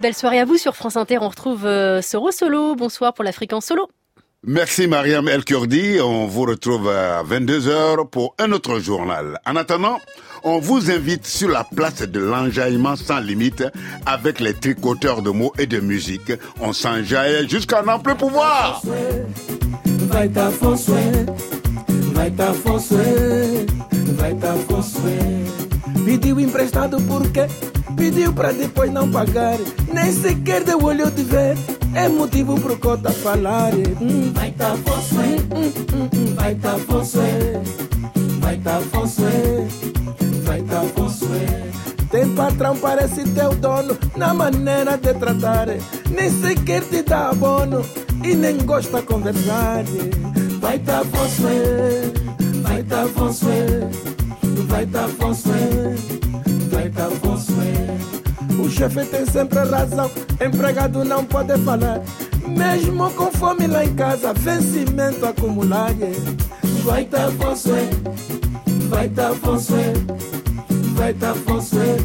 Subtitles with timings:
[0.00, 1.18] Belle soirée à vous sur France Inter.
[1.20, 2.76] On retrouve euh, Soro Solo.
[2.76, 3.88] Bonsoir pour la fréquence solo.
[4.46, 5.98] Merci Mariam El Kurdi.
[6.00, 9.40] On vous retrouve à 22h pour un autre journal.
[9.44, 9.98] En attendant,
[10.44, 13.64] on vous invite sur la place de l'enjaillement sans limite
[14.06, 16.32] avec les tricoteurs de mots et de musique.
[16.60, 18.80] On s'enjaille jusqu'à n'en plus pouvoir.
[19.84, 20.28] Vai
[25.88, 27.46] tá tá tá Pediu emprestado porque
[27.96, 29.58] pediu pra depois não pagar.
[29.92, 31.56] Nem sequer deu olho de ver.
[31.94, 33.72] É motivo pro cota falar.
[34.00, 37.60] Hum, vai tá você, hum, hum, hum, vai tá você,
[38.40, 39.66] vai tá você,
[40.44, 41.68] vai tá você.
[42.10, 45.66] Tem patrão, parece teu dono, na maneira de tratar.
[46.10, 47.84] Nem sequer te dá abono
[48.24, 49.84] e nem gosta conversar.
[50.60, 52.12] Vai tá você,
[52.62, 53.88] vai tá você,
[54.66, 55.94] vai tá você,
[56.70, 58.62] vai tá você.
[58.62, 62.00] O chefe tem sempre razão, empregado não pode falar.
[62.46, 65.92] Mesmo com fome lá em casa, vencimento acumular.
[66.84, 67.90] Vai tá você,
[68.88, 69.92] vai tá você
[70.98, 71.96] vai tá você,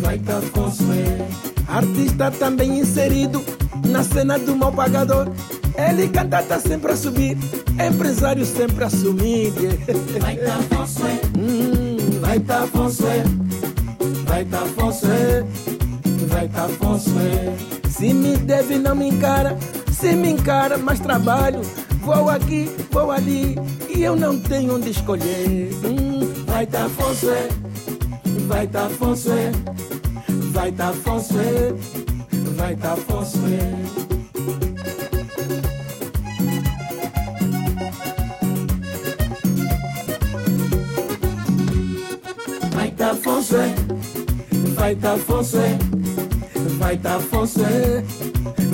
[0.00, 1.51] vai tá você.
[1.72, 3.42] Artista também inserido
[3.88, 5.28] na cena do mal pagador.
[5.74, 7.38] Ele canta, tá sempre a subir,
[7.80, 9.54] empresário sempre a sumir.
[10.20, 13.24] Vai tá você, hum, vai tá você,
[14.26, 15.44] vai tá você,
[16.28, 17.88] vai tá você.
[17.88, 19.56] Se me deve, não me encara,
[19.90, 21.62] se me encara, mais trabalho.
[22.02, 23.56] Vou aqui, vou ali,
[23.88, 25.70] e eu não tenho onde escolher.
[25.84, 27.48] Hum, vai tá você
[28.46, 29.50] vai tá foncé,
[30.52, 31.74] vai tá foncé,
[32.56, 33.58] vai tá foncé.
[42.74, 43.74] Vai tá foncé,
[44.76, 45.78] vai tá foncé,
[46.78, 48.04] vai tá foncé,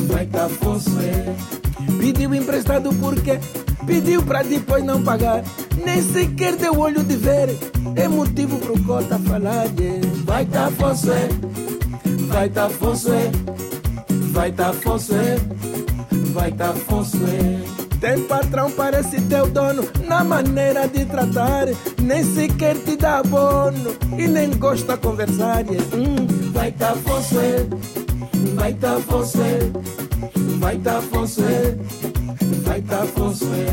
[0.09, 1.37] vai tá foncé.
[1.99, 3.39] Pediu emprestado porque
[3.87, 5.43] pediu pra depois não pagar,
[5.85, 7.57] nem sequer deu olho de ver
[7.99, 10.07] é motivo pro cota falar yeah.
[10.25, 11.29] Vai tá você,
[12.39, 13.31] vai tá você,
[14.31, 15.37] vai tá você,
[16.33, 17.99] vai tá você.
[18.01, 21.67] Tem patrão, parece teu dono, na maneira de tratar.
[22.01, 25.67] Nem sequer te dá abono e nem gosta conversar.
[25.67, 25.97] Yeah.
[25.97, 27.69] Hum, vai tá você,
[28.55, 29.73] vai tá você,
[30.61, 31.77] vai tá você,
[32.63, 33.67] vai tá você.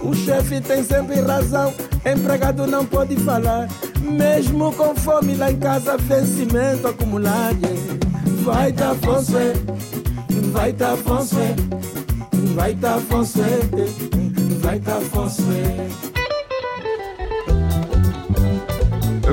[0.00, 1.74] O chefe tem sempre razão
[2.06, 3.68] empregado não pode falar.
[4.00, 7.97] Mesmo com fome lá em casa, vencimento acumulado.
[8.44, 9.52] Tá você,
[10.52, 11.54] vai tá você,
[12.54, 13.42] vai tá você,
[14.60, 15.88] vai tá você.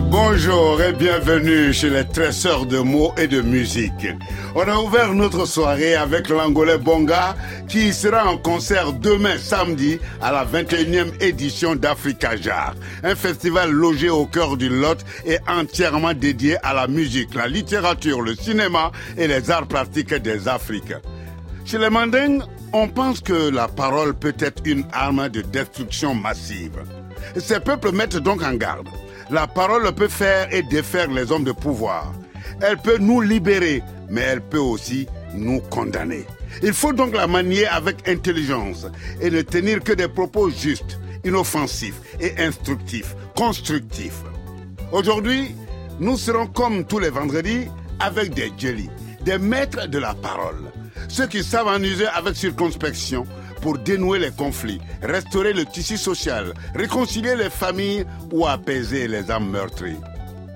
[0.10, 4.18] Bonjour et bienvenue chez les tresseurs de mots et de musique.
[4.58, 7.36] On a ouvert notre soirée avec l'Angolais Bonga
[7.68, 12.74] qui sera en concert demain samedi à la 21e édition d'Africa Jar,
[13.04, 18.22] un festival logé au cœur du Lot et entièrement dédié à la musique, la littérature,
[18.22, 20.94] le cinéma et les arts plastiques des Afriques.
[21.66, 26.82] Chez les Mandingues, on pense que la parole peut être une arme de destruction massive.
[27.36, 28.88] Ces peuples mettent donc en garde.
[29.30, 32.14] La parole peut faire et défaire les hommes de pouvoir.
[32.62, 36.26] Elle peut nous libérer, mais elle peut aussi nous condamner.
[36.64, 38.88] Il faut donc la manier avec intelligence
[39.22, 44.24] et ne tenir que des propos justes, inoffensifs et instructifs, constructifs.
[44.92, 45.56] Aujourd'hui,
[46.00, 47.68] nous serons comme tous les vendredis
[48.00, 48.90] avec des jelly,
[49.22, 50.72] des maîtres de la parole,
[51.08, 53.26] ceux qui savent en user avec circonspection
[53.62, 59.50] pour dénouer les conflits, restaurer le tissu social, réconcilier les familles ou apaiser les âmes
[59.50, 59.98] meurtries.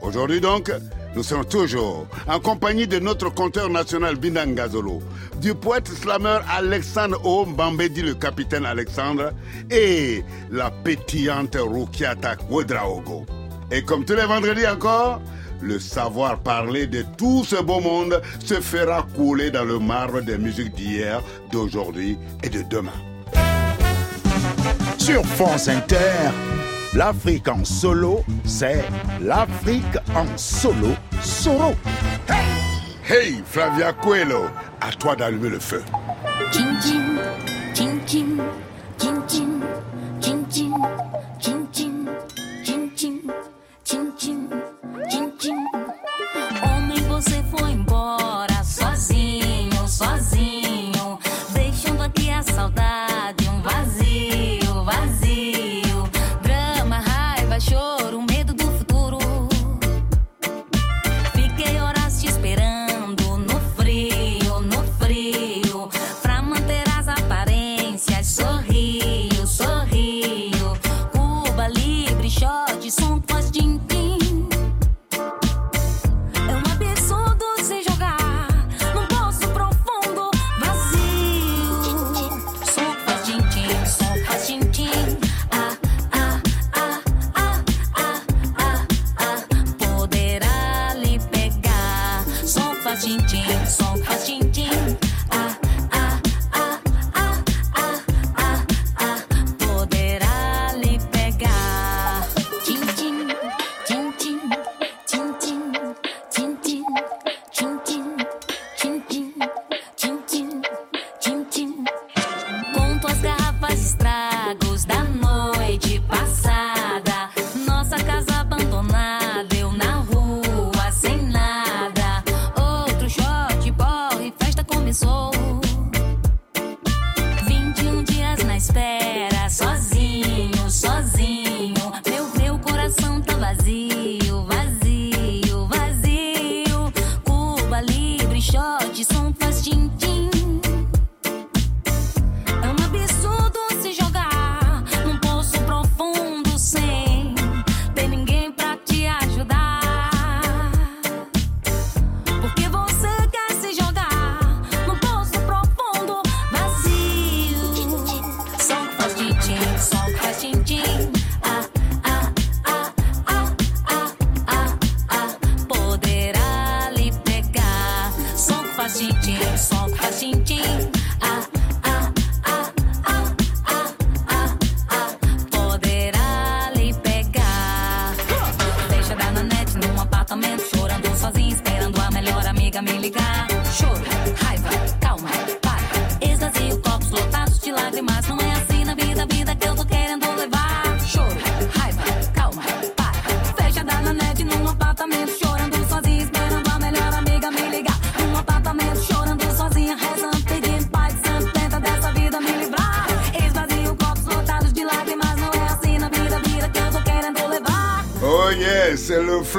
[0.01, 0.71] Aujourd'hui donc,
[1.15, 5.01] nous sommes toujours en compagnie de notre conteur national Bindangazolo,
[5.41, 7.45] du poète slameur Alexandre O.
[7.45, 9.31] Bambedi, le capitaine Alexandre,
[9.71, 13.25] et la pétillante Rukiata Ouedraogo.
[13.71, 15.21] Et comme tous les vendredis encore,
[15.61, 20.37] le savoir parler de tout ce beau monde se fera couler dans le marbre des
[20.37, 21.21] musiques d'hier,
[21.51, 22.91] d'aujourd'hui et de demain.
[24.97, 26.31] Sur France Inter,
[26.93, 28.83] l'Afrique en solo, c'est
[29.21, 31.75] l'Afrique en solo solo.
[32.27, 32.47] Hey,
[33.09, 34.45] hey Flavia Coelho,
[34.81, 35.83] à toi d'allumer le feu.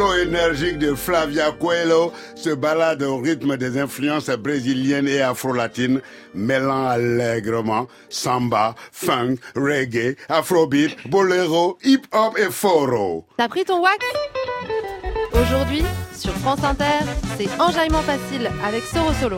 [0.01, 6.01] Flow énergique de Flavia Coelho, se balade au rythme des influences brésiliennes et afro-latines,
[6.35, 13.27] mêlant allègrement samba, funk, reggae, afrobeat, bolero, hip-hop et foro.
[13.37, 13.99] T'as pris ton wax
[15.35, 15.85] Aujourd'hui,
[16.17, 17.05] sur France Inter,
[17.37, 19.37] c'est Enjaillement facile avec Soro Solo.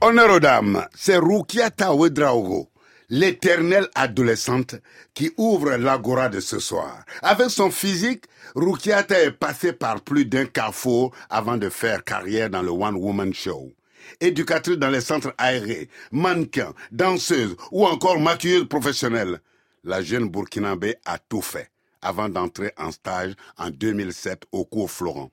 [0.00, 2.68] Honneur aux dames, c'est Rukiata Ouedraogo,
[3.08, 4.76] l'éternelle adolescente
[5.14, 7.04] qui ouvre l'agora de ce soir.
[7.22, 8.24] Avec son physique,
[8.54, 13.32] Rukiata est passée par plus d'un carrefour avant de faire carrière dans le One Woman
[13.34, 13.72] Show.
[14.20, 19.40] Éducatrice dans les centres aérés, mannequin, danseuse ou encore maquilleuse professionnelle,
[19.84, 21.70] la jeune Burkinabé a tout fait
[22.02, 25.30] avant d'entrer en stage en 2007 au cours Florent.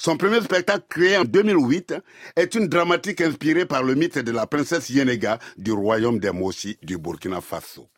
[0.00, 1.94] Son premier spectacle créé en 2008
[2.36, 6.78] est une dramatique inspirée par le mythe de la princesse Yenega du royaume des Mossi
[6.82, 7.88] du Burkina Faso.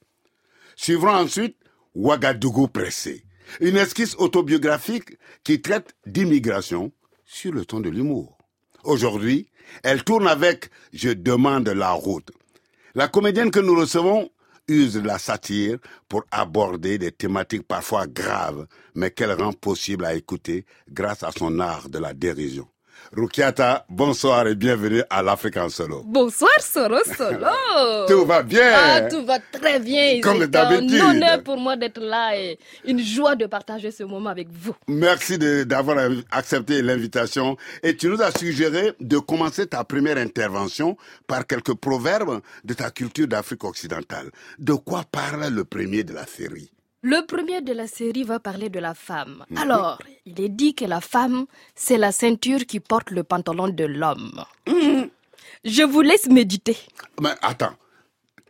[0.77, 1.57] Suivra ensuite
[1.95, 3.25] Ouagadougou pressé,
[3.61, 6.91] une esquisse autobiographique qui traite d'immigration
[7.27, 8.39] sur le ton de l'humour.
[8.85, 9.51] Aujourd'hui,
[9.83, 12.31] elle tourne avec Je demande la route.
[12.95, 14.31] La comédienne que nous recevons
[14.71, 20.65] use la satire pour aborder des thématiques parfois graves, mais qu'elle rend possible à écouter
[20.91, 22.69] grâce à son art de la dérision.
[23.13, 26.05] Rukiata, bonsoir et bienvenue à l'Afrique en solo.
[26.07, 27.49] Bonsoir Soro Solo.
[28.07, 30.21] Tout va bien Ah, tout va très bien.
[30.21, 31.01] Comme C'est d'habitude.
[31.01, 34.77] un honneur pour moi d'être là et une joie de partager ce moment avec vous.
[34.87, 41.49] Merci d'avoir accepté l'invitation et tu nous as suggéré de commencer ta première intervention par
[41.49, 44.31] quelques proverbes de ta culture d'Afrique occidentale.
[44.61, 46.71] De quoi parle le premier de la série?
[47.03, 49.47] Le premier de la série va parler de la femme.
[49.57, 53.85] Alors, il est dit que la femme, c'est la ceinture qui porte le pantalon de
[53.85, 54.45] l'homme.
[55.65, 56.77] Je vous laisse méditer.
[57.23, 57.73] Mais attends,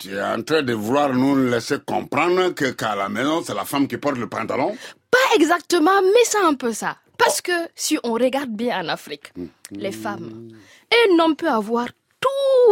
[0.00, 3.64] tu es en train de vouloir nous laisser comprendre que qu'à la maison, c'est la
[3.64, 4.76] femme qui porte le pantalon?
[5.12, 6.97] Pas exactement, mais c'est un peu ça.
[7.19, 9.33] Parce que si on regarde bien en Afrique,
[9.71, 10.49] les femmes,
[10.92, 11.87] un homme peut avoir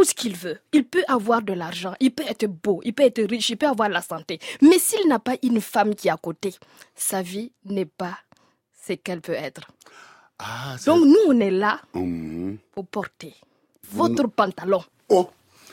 [0.05, 0.59] ce qu'il veut.
[0.73, 3.67] Il peut avoir de l'argent, il peut être beau, il peut être riche, il peut
[3.67, 4.39] avoir la santé.
[4.63, 6.55] Mais s'il n'a pas une femme qui est à côté,
[6.95, 8.19] sa vie n'est pas
[8.87, 9.63] ce qu'elle peut être.
[10.39, 10.77] Ah.
[10.87, 12.59] Donc nous, on est là Mhm.
[12.73, 13.35] pour porter
[13.91, 14.83] votre pantalon.
[15.09, 15.29] Oh,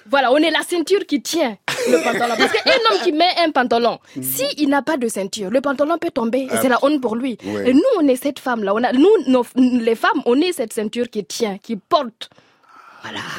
[0.08, 1.58] Voilà, on est la ceinture qui tient
[1.90, 2.36] le pantalon.
[2.38, 6.12] Parce qu'un homme qui met un pantalon, s'il n'a pas de ceinture, le pantalon peut
[6.12, 6.42] tomber.
[6.44, 7.38] Et c'est la honte pour lui.
[7.44, 7.70] Ouais.
[7.72, 8.92] Et nous, on est cette femme-là.
[8.94, 12.30] Nous, nos- les femmes, on est cette ceinture qui tient, qui porte.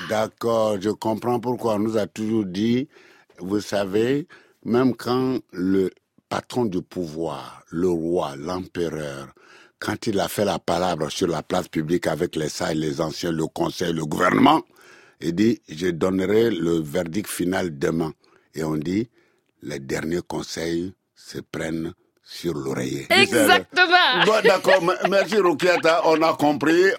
[0.08, 2.88] D'accord, je comprends pourquoi on nous a toujours dit,
[3.38, 4.26] vous savez,
[4.64, 5.90] même quand le
[6.28, 9.28] patron du pouvoir, le roi, l'empereur,
[9.78, 13.32] quand il a fait la palabre sur la place publique avec les sages, les anciens,
[13.32, 14.62] le conseil, le gouvernement,
[15.20, 18.12] il dit, je donnerai le verdict final demain.
[18.54, 19.08] Et on dit,
[19.62, 21.92] les derniers conseils se prennent
[22.28, 23.06] sur l'oreiller.
[23.09, 24.25] Exactement.
[24.26, 26.90] Bon, d'accord, merci Roukiata, on a compris.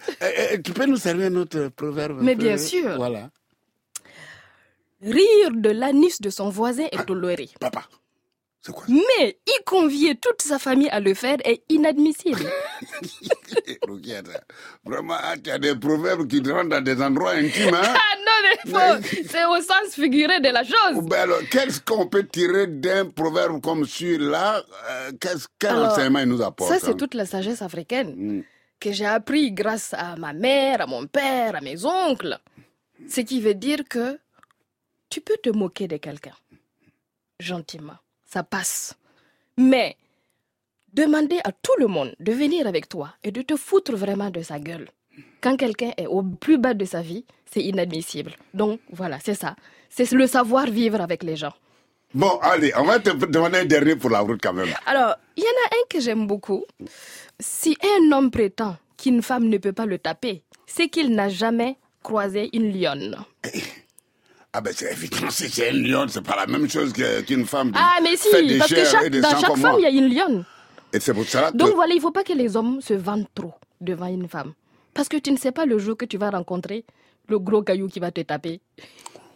[0.63, 2.95] Tu peux nous servir notre proverbe Mais bien sûr.
[2.95, 3.29] Voilà.
[5.01, 7.49] Rire de l'anis de son voisin est toléré.
[7.59, 7.83] Papa,
[8.71, 12.45] quoi Mais y convier toute sa famille à le faire est inadmissible.
[14.85, 17.73] Vraiment, tu as des proverbes qui rentrent dans des endroits intimes.
[17.73, 17.81] Hein?
[17.83, 18.31] ah non,
[18.73, 21.03] mais c'est au sens figuré de la chose.
[21.03, 26.41] Ben alors, qu'est-ce qu'on peut tirer d'un proverbe comme celui-là euh, qu'est-ce- enseignement il nous
[26.41, 26.93] apporte Ça, c'est hein?
[26.97, 28.43] toute la sagesse africaine Mm.
[28.79, 32.37] que j'ai appris grâce à ma mère, à mon père, à mes oncles.
[33.09, 34.17] Ce qui veut dire que
[35.09, 36.35] tu peux te moquer de quelqu'un
[37.39, 37.95] gentiment,
[38.27, 38.95] ça passe.
[39.57, 39.97] Mais
[40.93, 44.41] demander à tout le monde de venir avec toi et de te foutre vraiment de
[44.41, 44.87] sa gueule
[45.41, 48.33] quand quelqu'un est au plus bas de sa vie, c'est inadmissible.
[48.53, 49.55] Donc voilà, c'est ça.
[49.89, 51.53] C'est le savoir vivre avec les gens.
[52.13, 54.69] Bon, allez, on va te demander un dernier pour la route quand même.
[54.85, 56.65] Alors, il y en a un que j'aime beaucoup.
[57.39, 61.77] Si un homme prétend qu'une femme ne peut pas le taper, c'est qu'il n'a jamais
[62.03, 63.17] croisé une lionne.
[64.53, 67.71] Ah ben c'est évidemment, si c'est un lion, c'est pas la même chose qu'une femme.
[67.75, 70.45] Ah, mais si, des parce que chaque, dans chaque femme, il y a une lionne.
[70.93, 71.57] Et c'est pour cela que...
[71.57, 74.53] Donc voilà, il ne faut pas que les hommes se vendent trop devant une femme.
[74.93, 76.85] Parce que tu ne sais pas le jour que tu vas rencontrer
[77.27, 78.61] le gros caillou qui va te taper.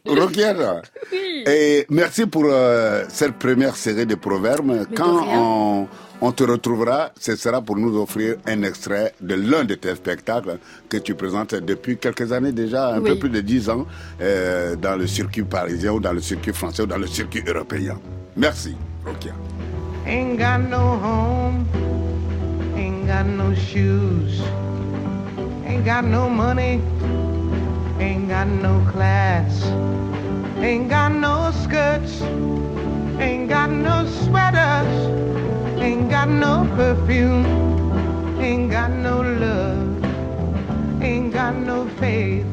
[0.05, 0.81] Roquière,
[1.11, 1.43] Oui.
[1.47, 4.85] et merci pour euh, cette première série de proverbes.
[4.95, 5.87] Quand on,
[6.21, 10.57] on te retrouvera, ce sera pour nous offrir un extrait de l'un de tes spectacles
[10.89, 13.11] que tu présentes depuis quelques années déjà, un Oui.
[13.11, 13.85] peu plus de dix ans,
[14.21, 17.99] euh, dans le circuit parisien ou dans le circuit français ou dans le circuit européen.
[18.35, 19.33] Merci, Rokia.
[20.07, 21.63] Ain't got no home,
[22.75, 24.41] ain't got no shoes,
[25.67, 26.79] ain't got no money,
[27.99, 29.61] ain't got no class,
[30.61, 32.21] ain't got no skirts,
[33.19, 34.93] ain't got no sweaters,
[35.81, 37.45] ain't got no perfume,
[38.39, 42.45] ain't got no love, ain't got no faith.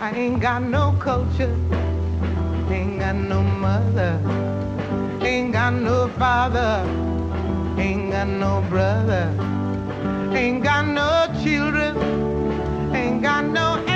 [0.00, 1.56] I ain't got no culture.
[2.72, 4.18] Ain't got no mother,
[5.20, 6.86] ain't got no father,
[7.76, 9.28] ain't got no brother,
[10.32, 11.94] ain't got no children,
[12.94, 13.91] ain't got no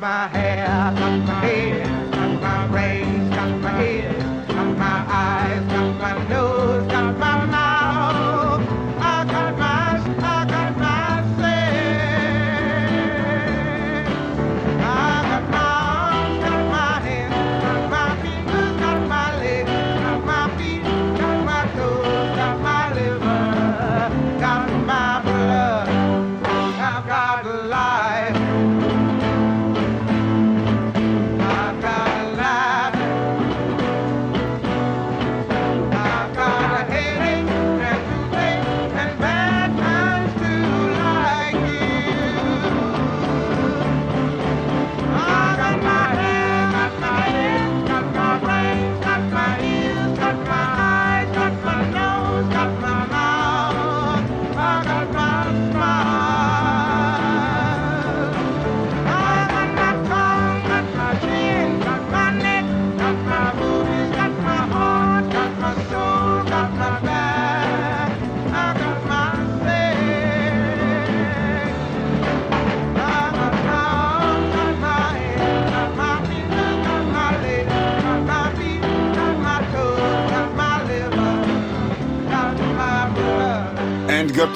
[0.00, 1.79] my hair, my head,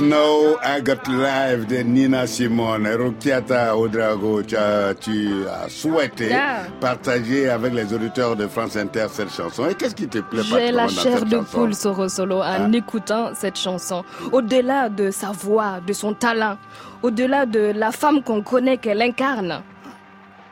[0.08, 2.87] No, I Got Live de Nina Simone.
[2.96, 6.66] Rukiata Odrago, tu as, tu as souhaité Yeah.
[6.80, 9.66] partager avec les auditeurs de France Inter cette chanson.
[9.68, 13.56] Et qu'est-ce qui te plaît J'ai la chair de poule, Soro Solo, en écoutant cette
[13.56, 14.04] chanson.
[14.32, 16.58] Au-delà de sa voix, de son talent,
[17.02, 19.62] au-delà de la femme qu'on connaît qu'elle incarne,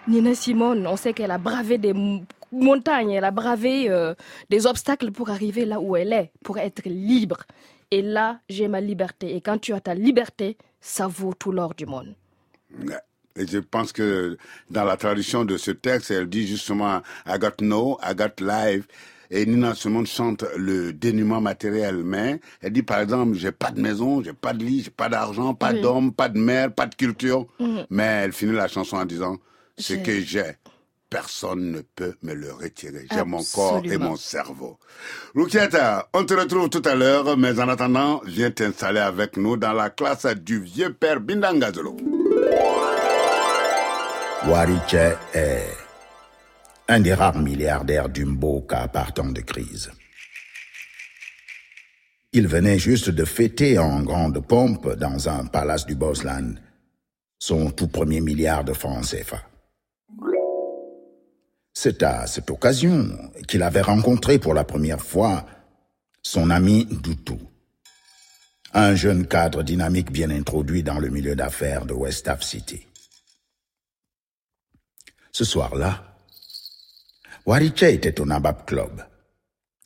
[0.09, 1.94] Nina Simone, on sait qu'elle a bravé des
[2.52, 4.14] montagnes, elle a bravé euh,
[4.50, 7.38] des obstacles pour arriver là où elle est, pour être libre.
[7.92, 9.37] Et là, j'ai ma liberté.
[9.37, 12.14] Et quand tu as ta liberté, ça vaut tout l'or du monde.
[13.37, 14.38] Et je pense que
[14.70, 18.87] dans la traduction de ce texte, elle dit justement I got no, I got life.
[19.30, 21.96] Et Nina Simone chante le dénuement matériel.
[22.02, 25.11] Mais elle dit par exemple, j'ai pas de maison, j'ai pas de lit, j'ai pas
[25.11, 25.80] d'argent, pas Oui.
[25.82, 27.46] d'homme, pas de mère, pas de culture.
[27.61, 27.87] Mhm.
[27.90, 29.37] Mais elle finit la chanson en disant,
[29.78, 30.52] ce que j'ai,
[31.12, 33.07] personne ne peut me le retirer.
[33.12, 34.78] J'ai mon corps et mon cerveau.
[35.35, 39.75] Rukieta, on te retrouve tout à l'heure, mais en attendant, viens t'installer avec nous dans
[39.75, 41.97] la classe du vieux père Bindangazolo.
[44.47, 44.95] Wariche
[45.35, 45.69] est
[46.88, 49.90] un des rares milliardaires d'Umboka partant de crise.
[52.33, 56.54] Il venait juste de fêter en grande pompe dans un palace du Bosland
[57.42, 59.51] son tout premier milliard de francs CFA.
[61.75, 65.47] C'est à cette occasion qu'il avait rencontré pour la première fois
[66.23, 67.41] son ami Doutou,
[68.75, 72.87] un jeune cadre dynamique bien introduit dans le milieu d'affaires de West Ave City.
[75.32, 76.15] Ce soir-là,
[77.47, 79.02] Wariche était au Nabab Club,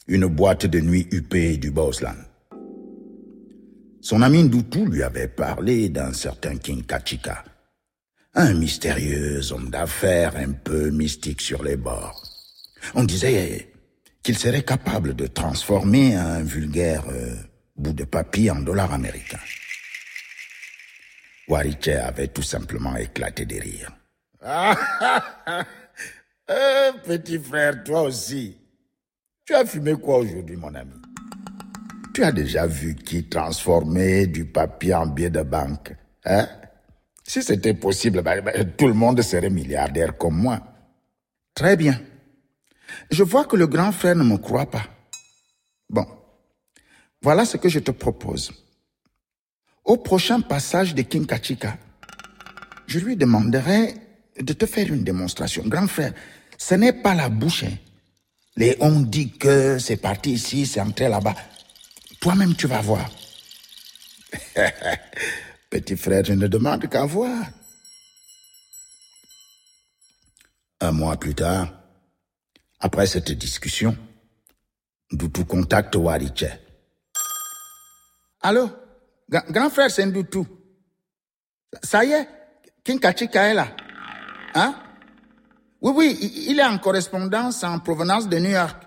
[0.08, 2.18] une boîte de nuit huppée du Bosland.
[4.02, 7.44] Son ami Ndoutou lui avait parlé d'un certain King Kachika,
[8.36, 12.22] un mystérieux homme d'affaires un peu mystique sur les bords.
[12.94, 13.72] On disait
[14.22, 17.34] qu'il serait capable de transformer un vulgaire euh,
[17.76, 19.40] bout de papier en dollars américains.
[21.48, 23.90] Wariche avait tout simplement éclaté de rire.
[26.48, 28.56] Eh, petit frère, toi aussi.
[29.44, 30.94] Tu as fumé quoi aujourd'hui, mon ami?
[32.14, 36.46] Tu as déjà vu qui transformait du papier en billet de banque hein?
[37.26, 40.60] Si c'était possible, ben, ben, tout le monde serait milliardaire comme moi.
[41.54, 42.00] Très bien.
[43.10, 44.84] Je vois que le grand frère ne me croit pas.
[45.90, 46.06] Bon,
[47.22, 48.52] voilà ce que je te propose.
[49.84, 51.78] Au prochain passage de Kinkachika,
[52.86, 53.94] je lui demanderai
[54.40, 55.64] de te faire une démonstration.
[55.66, 56.12] Grand frère,
[56.58, 57.64] ce n'est pas la bouche.
[57.64, 57.76] hein.
[58.56, 61.34] Les on dit que c'est parti ici, c'est entré là-bas.
[62.20, 63.10] Toi-même, tu vas voir.
[65.76, 67.44] Petit frère, je ne demande qu'à voir.
[70.80, 71.68] Un mois plus tard,
[72.80, 73.94] après cette discussion,
[75.12, 76.46] Doutou contacte Wariche.
[78.40, 78.70] Allô,
[79.30, 80.46] Gra- grand frère, c'est Doutou.
[81.82, 82.26] Ça y est,
[82.82, 83.76] Kinkachika est là.
[84.54, 84.74] Hein?
[85.82, 88.82] Oui, oui, il est en correspondance en provenance de New York.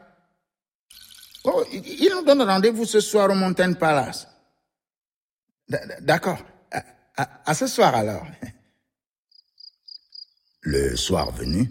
[1.44, 4.28] Oh, il nous donne rendez-vous ce soir au Mountain Palace.
[6.02, 6.40] D'accord.
[7.22, 8.26] À, ce soir alors.
[10.62, 11.70] Le soir venu,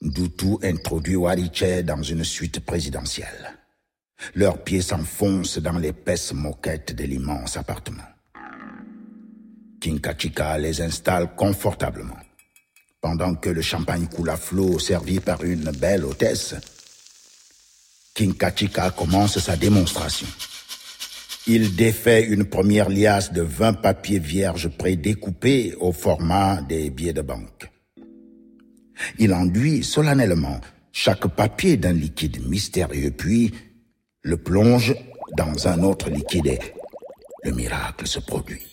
[0.00, 3.58] Doutou introduit Wariche dans une suite présidentielle.
[4.36, 8.04] Leurs pieds s'enfoncent dans l'épaisse moquette de l'immense appartement.
[9.80, 12.20] Kinkachika les installe confortablement.
[13.00, 16.54] Pendant que le champagne coule à flot servi par une belle hôtesse,
[18.14, 20.28] Kinkachika commence sa démonstration.
[21.48, 27.22] Il défait une première liasse de 20 papiers vierges prédécoupés au format des billets de
[27.22, 27.70] banque.
[29.20, 33.54] Il enduit solennellement chaque papier d'un liquide mystérieux, puis
[34.22, 34.96] le plonge
[35.36, 36.58] dans un autre liquide et
[37.44, 38.66] le miracle se produit.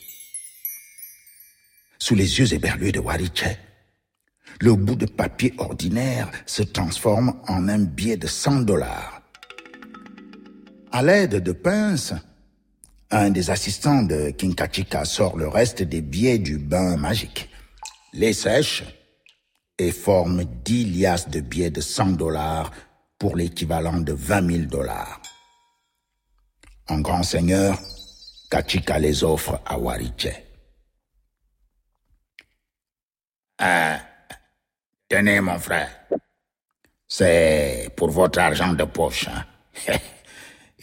[2.00, 3.56] Sous les yeux éberlués de Wariche,
[4.62, 9.22] le bout de papier ordinaire se transforme en un billet de 100 dollars.
[10.92, 12.14] À l'aide de pinces,
[13.14, 17.50] un des assistants de Kinkachika sort le reste des billets du bain magique,
[18.12, 18.84] les sèche
[19.78, 22.72] et forme 10 liasses de billets de 100 dollars
[23.20, 25.22] pour l'équivalent de 20 000 dollars.
[26.90, 27.80] En grand seigneur,
[28.50, 30.28] Kachika les offre à Wariche.
[33.60, 34.00] Ah,
[35.08, 35.90] tenez mon frère,
[37.08, 39.28] c'est pour votre argent de poche.
[39.28, 39.46] hein.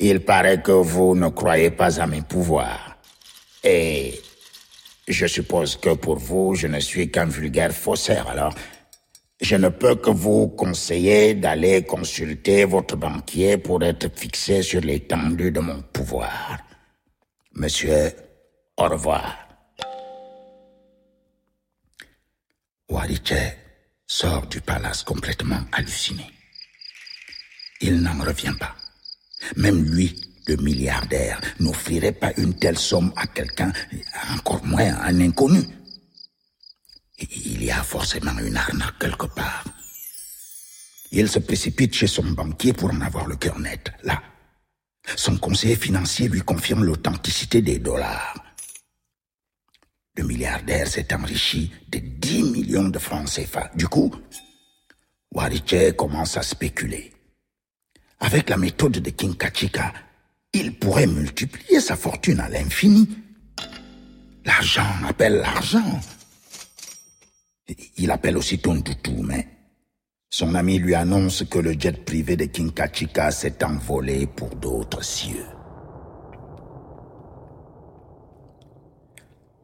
[0.02, 2.96] Il paraît que vous ne croyez pas à mes pouvoirs.
[3.62, 4.18] Et
[5.06, 8.26] je suppose que pour vous, je ne suis qu'un vulgaire faussaire.
[8.28, 8.54] Alors,
[9.42, 15.50] je ne peux que vous conseiller d'aller consulter votre banquier pour être fixé sur l'étendue
[15.50, 16.58] de mon pouvoir.
[17.54, 18.10] Monsieur,
[18.78, 19.36] au revoir.
[22.88, 23.34] Wariche
[24.06, 26.24] sort du palace complètement halluciné.
[27.82, 28.79] Il n'en revient pas.
[29.56, 33.72] Même lui, le milliardaire, n'offrirait pas une telle somme à quelqu'un,
[34.32, 35.60] encore moins à un inconnu.
[37.18, 39.64] Il y a forcément une arnaque quelque part.
[41.12, 43.92] Il se précipite chez son banquier pour en avoir le cœur net.
[44.04, 44.22] Là,
[45.16, 48.34] son conseiller financier lui confirme l'authenticité des dollars.
[50.16, 53.70] Le milliardaire s'est enrichi de 10 millions de francs CFA.
[53.74, 54.14] Du coup,
[55.32, 57.12] Wariche commence à spéculer.
[58.20, 59.92] Avec la méthode de Kinkachika,
[60.52, 63.08] il pourrait multiplier sa fortune à l'infini.
[64.44, 66.00] L'argent appelle l'argent.
[67.96, 69.48] Il appelle aussi Tontutu, mais
[70.28, 75.46] son ami lui annonce que le jet privé de Kinkachika s'est envolé pour d'autres cieux.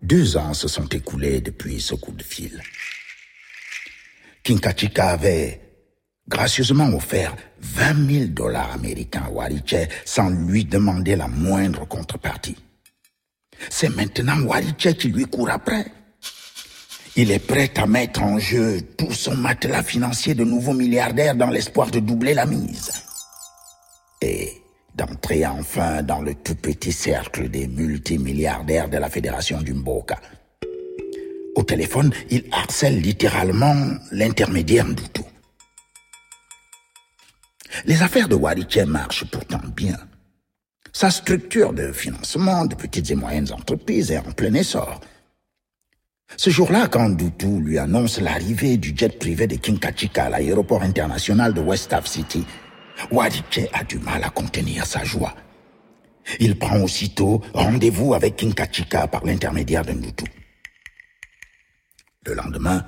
[0.02, 2.62] Deux ans se sont écoulés depuis ce coup de fil.
[4.44, 5.65] Kinkachika avait
[6.28, 12.56] gracieusement offert 20 000 dollars américains à Wariche sans lui demander la moindre contrepartie.
[13.70, 15.86] C'est maintenant Wariche qui lui court après.
[17.18, 21.48] Il est prêt à mettre en jeu tout son matelas financier de nouveau milliardaire dans
[21.48, 22.90] l'espoir de doubler la mise.
[24.20, 24.52] Et
[24.94, 30.18] d'entrer enfin dans le tout petit cercle des multimilliardaires de la Fédération du Mboka.
[31.54, 33.74] Au téléphone, il harcèle littéralement
[34.12, 35.22] l'intermédiaire Ndutu.
[37.84, 39.96] Les affaires de Wariche marchent pourtant bien.
[40.92, 45.00] Sa structure de financement de petites et moyennes entreprises est en plein essor.
[46.36, 51.54] Ce jour-là, quand Dutu lui annonce l'arrivée du jet privé de Kinkachika à l'aéroport international
[51.54, 52.44] de West Ave City,
[53.10, 55.34] Wadiche a du mal à contenir sa joie.
[56.40, 60.24] Il prend aussitôt rendez-vous avec Kinkachika par l'intermédiaire de Ndutu.
[62.26, 62.84] Le lendemain,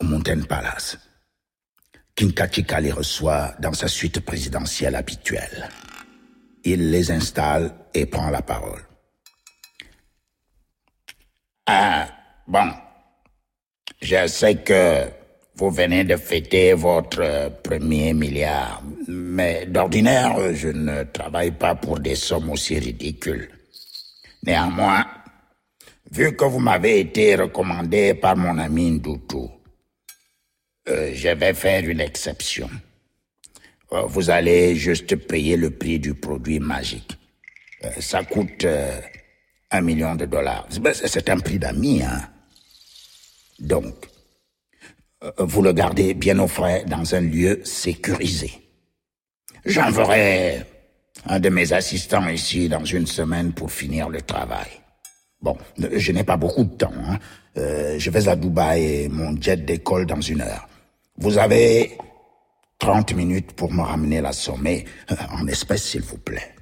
[0.00, 0.98] au Mountain Palace,
[2.16, 5.68] Kinkachika les reçoit dans sa suite présidentielle habituelle.
[6.64, 8.82] Il les installe et prend la parole.
[11.66, 12.06] Ah,
[12.46, 12.70] bon.
[14.00, 15.08] Je sais que
[15.56, 22.16] vous venez de fêter votre premier milliard, mais d'ordinaire, je ne travaille pas pour des
[22.16, 23.50] sommes aussi ridicules.
[24.44, 25.06] Néanmoins,
[26.10, 29.48] vu que vous m'avez été recommandé par mon ami Ndutu,
[30.88, 32.70] euh, je vais faire une exception.
[33.92, 37.16] Euh, Vous allez juste payer le prix du produit magique.
[37.84, 38.66] Euh, Ça coûte
[39.70, 40.68] un million de dollars.
[40.94, 42.28] C'est un prix d'amis, hein.
[43.60, 43.94] Donc,
[45.38, 48.52] vous le gardez bien au frais dans un lieu sécurisé.
[49.64, 50.64] J'enverrai
[51.26, 54.68] un de mes assistants ici dans une semaine pour finir le travail.
[55.40, 56.92] Bon, je n'ai pas beaucoup de temps.
[57.06, 57.18] hein.
[57.56, 60.68] Je vais à Dubaï et mon jet décolle dans une heure.
[61.16, 61.96] Vous avez
[62.78, 66.54] 30 minutes pour me ramener la somme euh, en espèces, s'il vous plaît.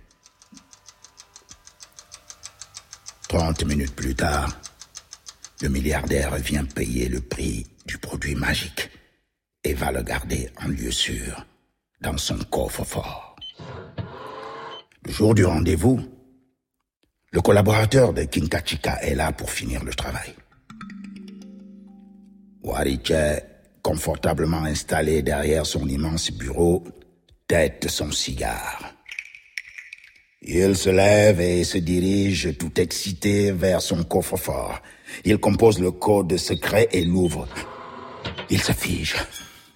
[3.28, 4.60] 30 minutes plus tard,
[5.62, 8.90] le milliardaire vient payer le prix du produit magique
[9.64, 11.46] et va le garder en lieu sûr
[12.02, 13.36] dans son coffre-fort.
[15.06, 16.00] Le jour du rendez-vous,
[17.30, 20.34] le collaborateur de Kinkachika est là pour finir le travail.
[23.82, 26.84] Confortablement installé derrière son immense bureau,
[27.48, 28.94] tête son cigare.
[30.42, 34.80] Il se lève et se dirige tout excité vers son coffre-fort.
[35.24, 37.46] Il compose le code secret et l'ouvre.
[38.50, 39.16] Il se fige,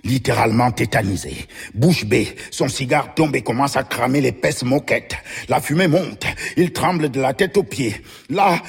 [0.03, 1.47] littéralement tétanisé.
[1.75, 5.17] Bouche bée, son cigare tombe et commence à cramer l'épaisse moquette.
[5.49, 8.03] La fumée monte, il tremble de la tête aux pieds.
[8.29, 8.61] Là,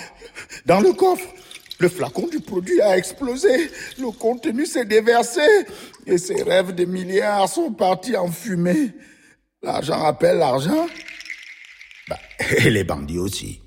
[0.66, 1.28] dans le coffre,
[1.80, 5.42] le flacon du produit a explosé, le contenu s'est déversé
[6.06, 8.94] et ses rêves de milliards sont partis en fumée.
[9.62, 10.88] L'argent appelle l'argent.
[12.08, 12.18] Bah,
[12.58, 13.62] et les bandits aussi.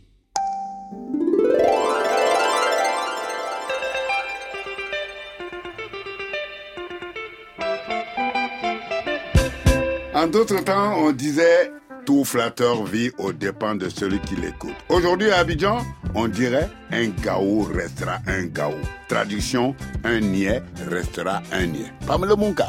[10.13, 11.71] En d'autres temps, on disait
[12.11, 14.75] tout flatteur vit aux dépens de celui qui l'écoute.
[14.89, 15.79] Aujourd'hui à Abidjan,
[16.17, 18.75] on dirait un gaou restera un gaou.
[19.09, 21.93] Traduction, un niais restera un niais.
[22.09, 22.67] Pamela Munka.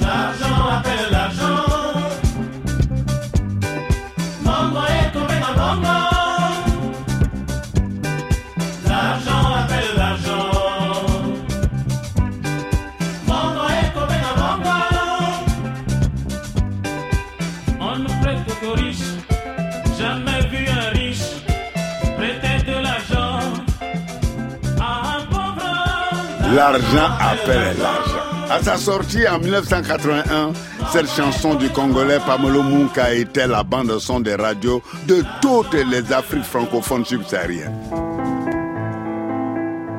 [0.00, 1.70] L'argent appelle l'argent.
[26.54, 28.30] L'argent appelle l'argent.
[28.50, 30.52] À sa sortie en 1981,
[30.90, 36.12] cette chanson du Congolais Pamelo Munka était la bande son des radios de toutes les
[36.12, 37.78] Afriques francophones subsahariennes.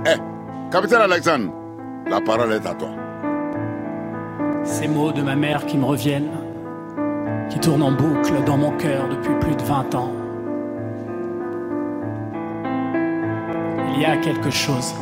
[0.06, 1.54] Eh, capitaine Alexandre,
[2.10, 2.90] la parole est à toi.
[4.66, 6.32] Ces mots de ma mère qui me reviennent,
[7.50, 10.12] qui tournent en boucle dans mon cœur depuis plus de 20 ans.
[13.96, 14.94] Il y a quelque chose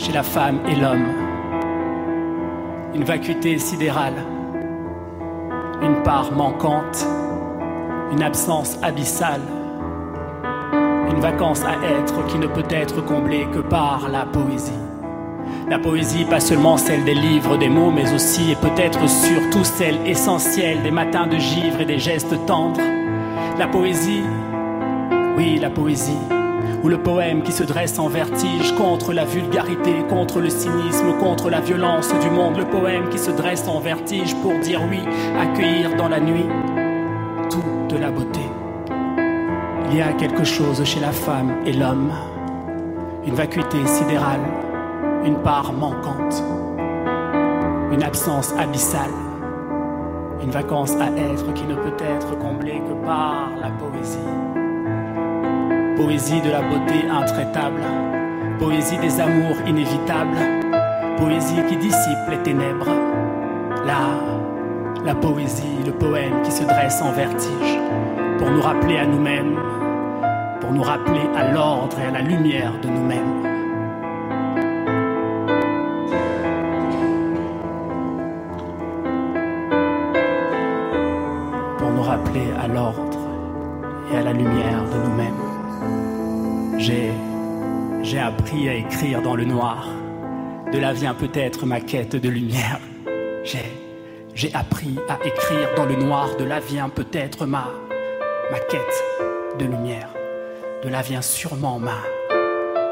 [0.00, 1.08] chez la femme et l'homme,
[2.94, 4.14] une vacuité sidérale,
[5.82, 7.06] une part manquante,
[8.10, 9.42] une absence abyssale,
[11.10, 14.72] une vacance à être qui ne peut être comblée que par la poésie.
[15.68, 20.06] La poésie, pas seulement celle des livres, des mots, mais aussi et peut-être surtout celle
[20.06, 22.80] essentielle des matins de givre et des gestes tendres.
[23.58, 24.24] La poésie,
[25.36, 26.16] oui, la poésie,
[26.82, 31.50] ou le poème qui se dresse en vertige contre la vulgarité, contre le cynisme, contre
[31.50, 32.56] la violence du monde.
[32.56, 35.00] Le poème qui se dresse en vertige pour dire oui,
[35.40, 36.46] accueillir dans la nuit
[37.50, 38.40] toute la beauté.
[39.90, 42.12] Il y a quelque chose chez la femme et l'homme,
[43.26, 44.40] une vacuité sidérale
[45.24, 46.42] une part manquante,
[47.92, 49.10] une absence abyssale,
[50.42, 54.59] une vacance à être qui ne peut être comblée que par la poésie.
[56.00, 57.82] Poésie de la beauté intraitable,
[58.58, 60.38] poésie des amours inévitables,
[61.18, 62.86] poésie qui dissipe les ténèbres.
[63.84, 64.08] Là,
[65.04, 67.78] la poésie, le poème qui se dresse en vertige
[68.38, 69.58] pour nous rappeler à nous-mêmes,
[70.62, 73.39] pour nous rappeler à l'ordre et à la lumière de nous-mêmes.
[88.50, 89.86] Appris à écrire dans le noir.
[90.72, 92.80] De là vient peut-être ma quête de lumière.
[94.34, 96.36] J'ai, appris à écrire dans le noir.
[96.36, 97.68] De là vient peut-être ma,
[98.50, 99.04] ma quête
[99.60, 100.08] de lumière.
[100.82, 101.98] De là vient sûrement ma,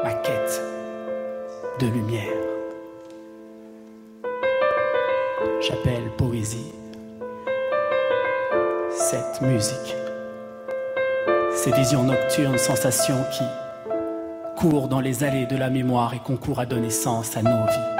[0.03, 0.61] ma quête
[1.79, 2.37] de lumière.
[5.59, 6.71] J'appelle poésie
[8.91, 9.95] cette musique,
[11.51, 13.43] ces visions nocturnes, sensations qui
[14.59, 17.95] courent dans les allées de la mémoire et concourent à donner sens à nos vies.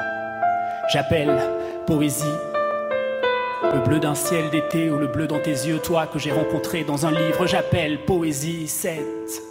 [0.92, 1.40] J'appelle
[1.88, 2.26] poésie
[3.74, 6.84] le bleu d'un ciel d'été ou le bleu dans tes yeux, toi que j'ai rencontré
[6.84, 7.48] dans un livre.
[7.48, 9.42] J'appelle poésie cette,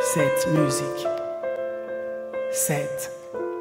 [0.00, 1.06] cette musique,
[2.50, 3.12] cette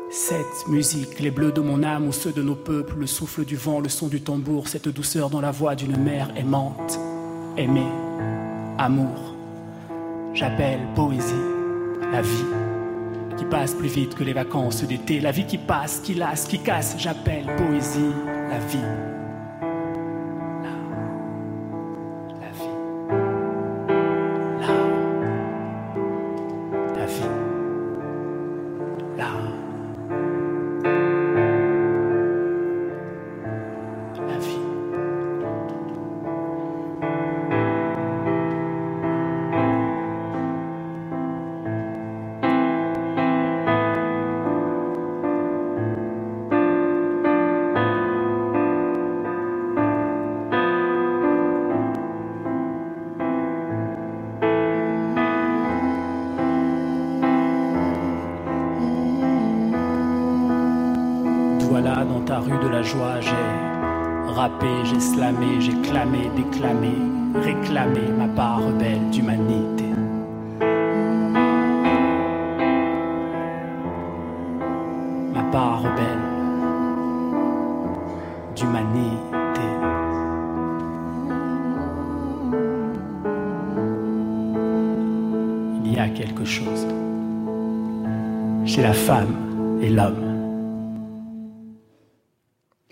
[0.09, 3.55] cette musique, les bleus de mon âme ou ceux de nos peuples, le souffle du
[3.55, 6.99] vent, le son du tambour, cette douceur dans la voix d'une mère aimante,
[7.57, 7.91] aimée,
[8.77, 9.33] amour.
[10.35, 11.52] J'appelle poésie
[12.13, 12.45] la vie
[13.38, 16.60] qui passe plus vite que les vacances d'été, la vie qui passe, qui lasse, qui
[16.60, 16.95] casse.
[16.99, 18.13] J'appelle poésie
[18.49, 19.22] la vie.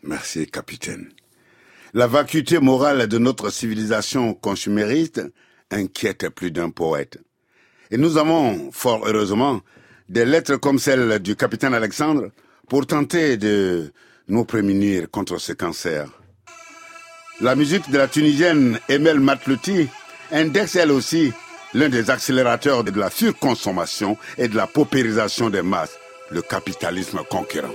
[0.04, 1.10] Merci, capitaine.
[1.94, 5.22] La vacuité morale de notre civilisation consumériste
[5.70, 7.18] inquiète plus d'un poète.
[7.92, 9.62] Et nous avons, fort heureusement,
[10.10, 12.32] des lettres comme celle du capitaine Alexandre
[12.68, 13.92] pour tenter de
[14.28, 16.08] nous prémunir contre ce cancer.
[17.42, 19.88] La musique de la Tunisienne Emel Matlouti
[20.32, 21.34] indexe elle aussi
[21.74, 25.98] l'un des accélérateurs de la surconsommation et de la paupérisation des masses,
[26.32, 27.74] le capitalisme conquérant.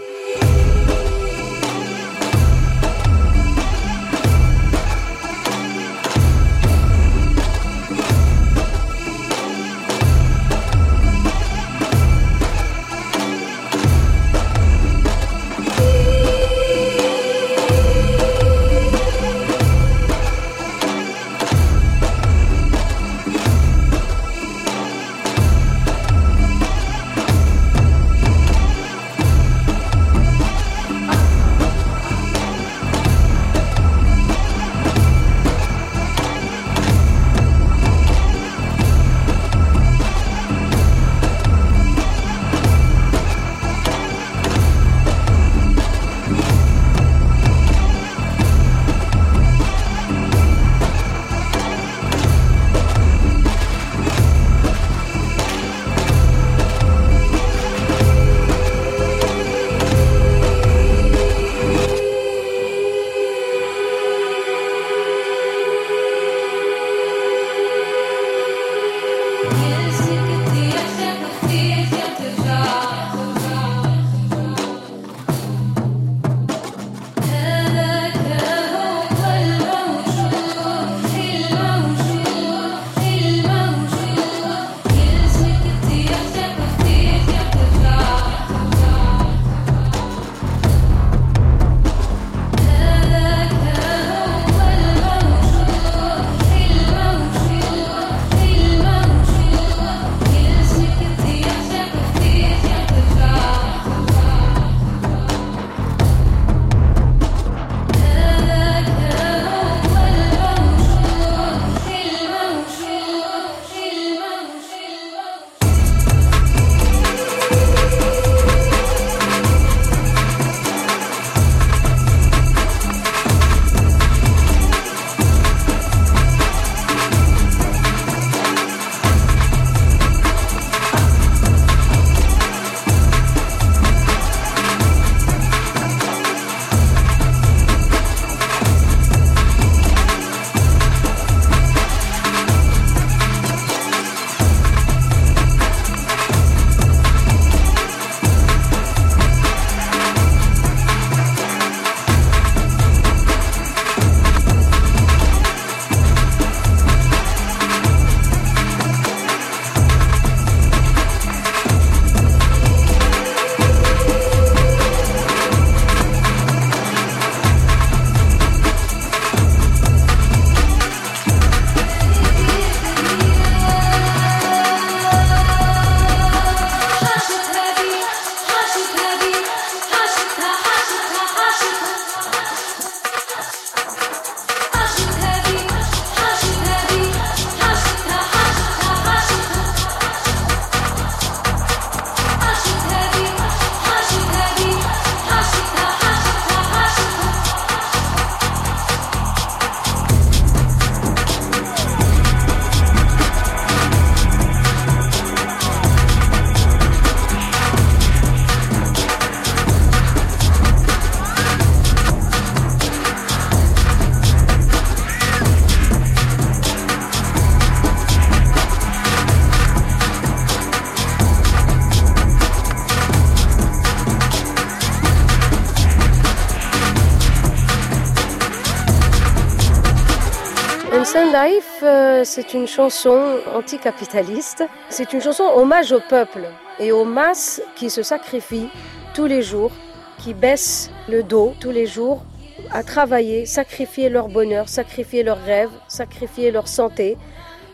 [232.46, 234.64] C'est une chanson anticapitaliste.
[234.88, 236.46] C'est une chanson hommage au peuple
[236.78, 238.68] et aux masses qui se sacrifient
[239.14, 239.72] tous les jours,
[240.18, 242.22] qui baissent le dos tous les jours
[242.70, 247.16] à travailler, sacrifier leur bonheur, sacrifier leurs rêves, sacrifier leur santé,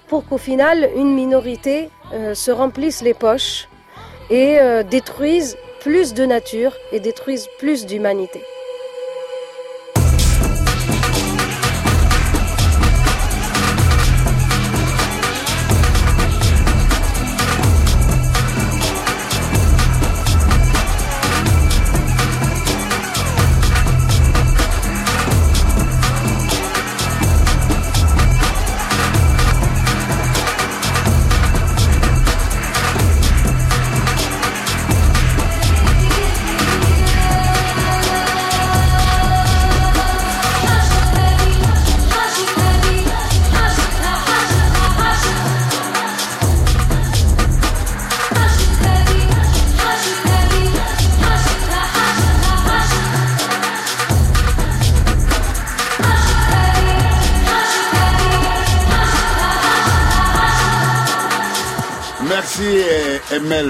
[0.09, 3.69] pour qu'au final, une minorité euh, se remplisse les poches
[4.31, 8.41] et euh, détruise plus de nature et détruise plus d'humanité.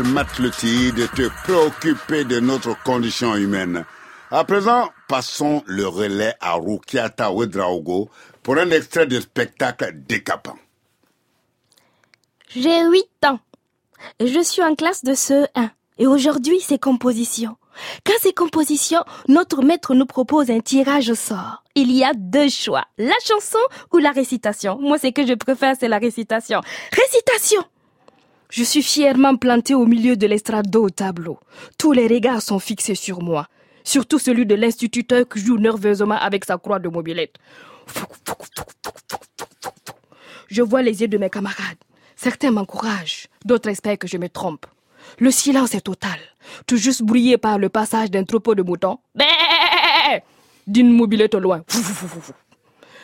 [0.00, 3.84] Matleti de te préoccuper de notre condition humaine.
[4.30, 8.08] À présent, passons le relais à Rukiata Ouedraogo
[8.42, 10.56] pour un extrait de spectacle décapant.
[12.48, 13.40] J'ai 8 ans.
[14.20, 15.70] Je suis en classe de CE1.
[15.98, 17.56] Et aujourd'hui, c'est composition.
[18.04, 21.62] Quand c'est composition, notre maître nous propose un tirage au sort.
[21.74, 22.84] Il y a deux choix.
[22.98, 23.58] La chanson
[23.92, 24.78] ou la récitation.
[24.80, 26.60] Moi, ce que je préfère, c'est la récitation.
[26.92, 27.62] Récitation!
[28.52, 31.38] Je suis fièrement plantée au milieu de l'estrado au tableau.
[31.78, 33.48] Tous les regards sont fixés sur moi.
[33.82, 37.36] Surtout celui de l'instituteur qui joue nerveusement avec sa croix de mobilette.
[40.48, 41.78] Je vois les yeux de mes camarades.
[42.14, 44.66] Certains m'encouragent, d'autres espèrent que je me trompe.
[45.18, 46.20] Le silence est total,
[46.66, 48.98] tout juste brouillé par le passage d'un troupeau de moutons.
[50.66, 51.64] D'une mobilette au loin.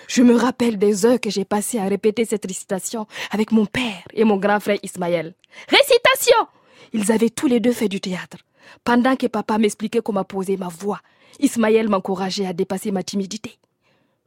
[0.09, 4.03] Je me rappelle des heures que j'ai passées à répéter cette récitation avec mon père
[4.15, 5.35] et mon grand frère Ismaël.
[5.69, 6.47] Récitation
[6.95, 8.39] Ils avaient tous les deux fait du théâtre.
[8.85, 11.01] Pendant que papa m'expliquait comment poser ma voix,
[11.41, 13.59] Ismaël m'encourageait à dépasser ma timidité.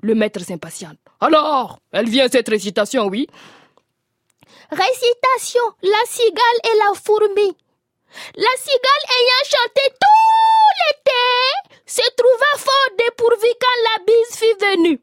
[0.02, 0.98] Le maître s'impatiente.
[1.20, 3.28] Alors, elle vient cette récitation, oui?
[4.72, 7.58] Récitation, la cigale et la fourmi.
[8.36, 15.02] La cigale ayant chanté tout l'été, se trouva fort dépourvue quand la bise fut venue.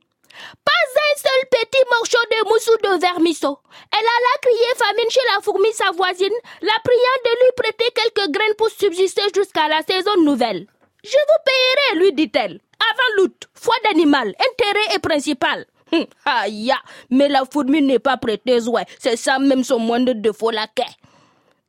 [0.64, 3.58] Pas un seul petit morceau de mousse ou de vermisseau.
[3.92, 6.32] Elle alla crier famine chez la fourmi, sa voisine,
[6.62, 10.66] la priant de lui prêter quelques graines pour subsister jusqu'à la saison nouvelle.
[11.04, 12.60] Je vous payerai, lui dit-elle.
[12.80, 15.66] Avant l'août, foi d'animal, intérêt est principal.
[15.92, 16.72] Hum, aïe,
[17.10, 18.84] mais la fourmi n'est pas prêteuse, ouais.
[18.98, 20.84] C'est ça même son moindre défaut laquais.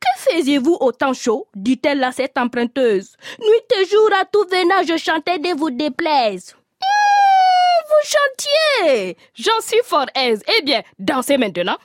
[0.00, 3.16] Que faisiez-vous au temps chaud dit-elle à cette emprunteuse.
[3.40, 6.54] Nuit et jour à tout venant, je chantais de vous déplaise.
[6.82, 10.42] Hum, vous chantiez J'en suis fort aise.
[10.58, 11.76] Eh bien, dansez maintenant.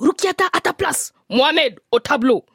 [0.00, 1.12] Rukiata à ta place.
[1.28, 2.46] Mohamed au tableau.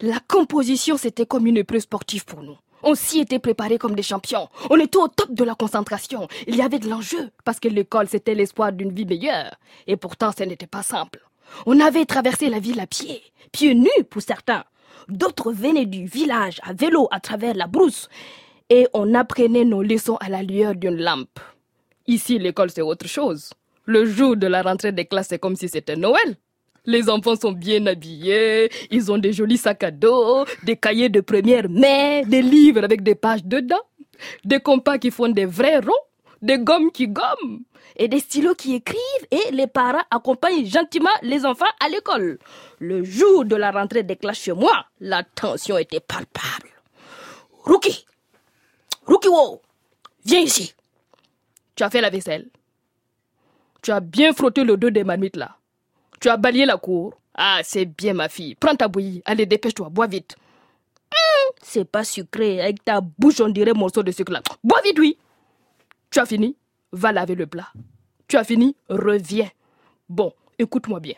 [0.00, 2.56] La composition, c'était comme une épreuve sportive pour nous.
[2.82, 4.48] On s'y était préparés comme des champions.
[4.70, 6.26] On était au top de la concentration.
[6.46, 9.56] Il y avait de l'enjeu, parce que l'école, c'était l'espoir d'une vie meilleure.
[9.86, 11.20] Et pourtant, ce n'était pas simple.
[11.66, 13.22] On avait traversé la ville à pied,
[13.52, 14.64] pieds nus pour certains.
[15.08, 18.08] D'autres venaient du village à vélo à travers la brousse.
[18.70, 21.40] Et on apprenait nos leçons à la lueur d'une lampe.
[22.06, 23.50] Ici, l'école, c'est autre chose.
[23.84, 26.36] Le jour de la rentrée des classes, c'est comme si c'était Noël.
[26.86, 31.20] Les enfants sont bien habillés, ils ont des jolis sacs à dos, des cahiers de
[31.20, 33.82] première main, des livres avec des pages dedans,
[34.44, 35.92] des compas qui font des vrais ronds,
[36.42, 37.62] des gommes qui gomment,
[37.96, 42.38] et des stylos qui écrivent, et les parents accompagnent gentiment les enfants à l'école.
[42.78, 46.70] Le jour de la rentrée des classes chez moi, la tension était palpable.
[47.64, 48.06] Rookie,
[49.06, 49.60] Rookie Wo,
[50.24, 50.72] viens ici.
[51.74, 52.48] Tu as fait la vaisselle.
[53.82, 55.55] Tu as bien frotté le dos des marmites là.
[56.20, 57.14] Tu as balayé la cour.
[57.34, 58.54] Ah, c'est bien, ma fille.
[58.54, 59.22] Prends ta bouillie.
[59.24, 59.88] Allez, dépêche-toi.
[59.90, 60.36] Bois vite.
[61.12, 62.60] Hum, c'est pas sucré.
[62.60, 64.42] Avec ta bouche, on dirait morceau de sucre là.
[64.64, 65.18] Bois vite, oui.
[66.10, 66.56] Tu as fini
[66.92, 67.68] Va laver le plat.
[68.28, 69.50] Tu as fini Reviens.
[70.08, 71.16] Bon, écoute-moi bien.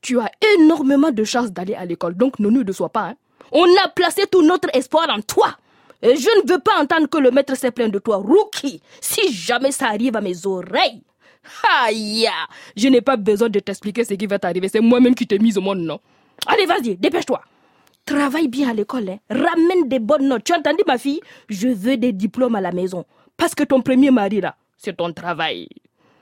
[0.00, 3.08] Tu as énormément de chance d'aller à l'école, donc ne nous déçois pas.
[3.08, 3.16] Hein.
[3.50, 5.56] On a placé tout notre espoir en toi.
[6.02, 8.16] Et je ne veux pas entendre que le maître s'est plaint de toi.
[8.16, 11.02] Rookie, si jamais ça arrive à mes oreilles,
[11.84, 12.28] Aïe
[12.76, 14.68] Je n'ai pas besoin de t'expliquer ce qui va t'arriver.
[14.68, 16.00] C'est moi-même qui t'ai mise au monde, non
[16.46, 17.42] Allez, vas-y, dépêche-toi.
[18.04, 19.18] Travaille bien à l'école, hein.
[19.30, 20.44] ramène des bonnes notes.
[20.44, 21.20] Tu as entendu, ma fille?
[21.48, 23.04] Je veux des diplômes à la maison.
[23.36, 25.68] Parce que ton premier mari, là, c'est ton travail.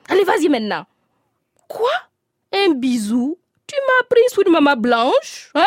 [0.09, 0.87] Allez, vas-y maintenant.
[1.69, 1.91] Quoi?
[2.53, 3.39] Un bisou?
[3.67, 5.65] Tu m'as pris sous une maman blanche Hein?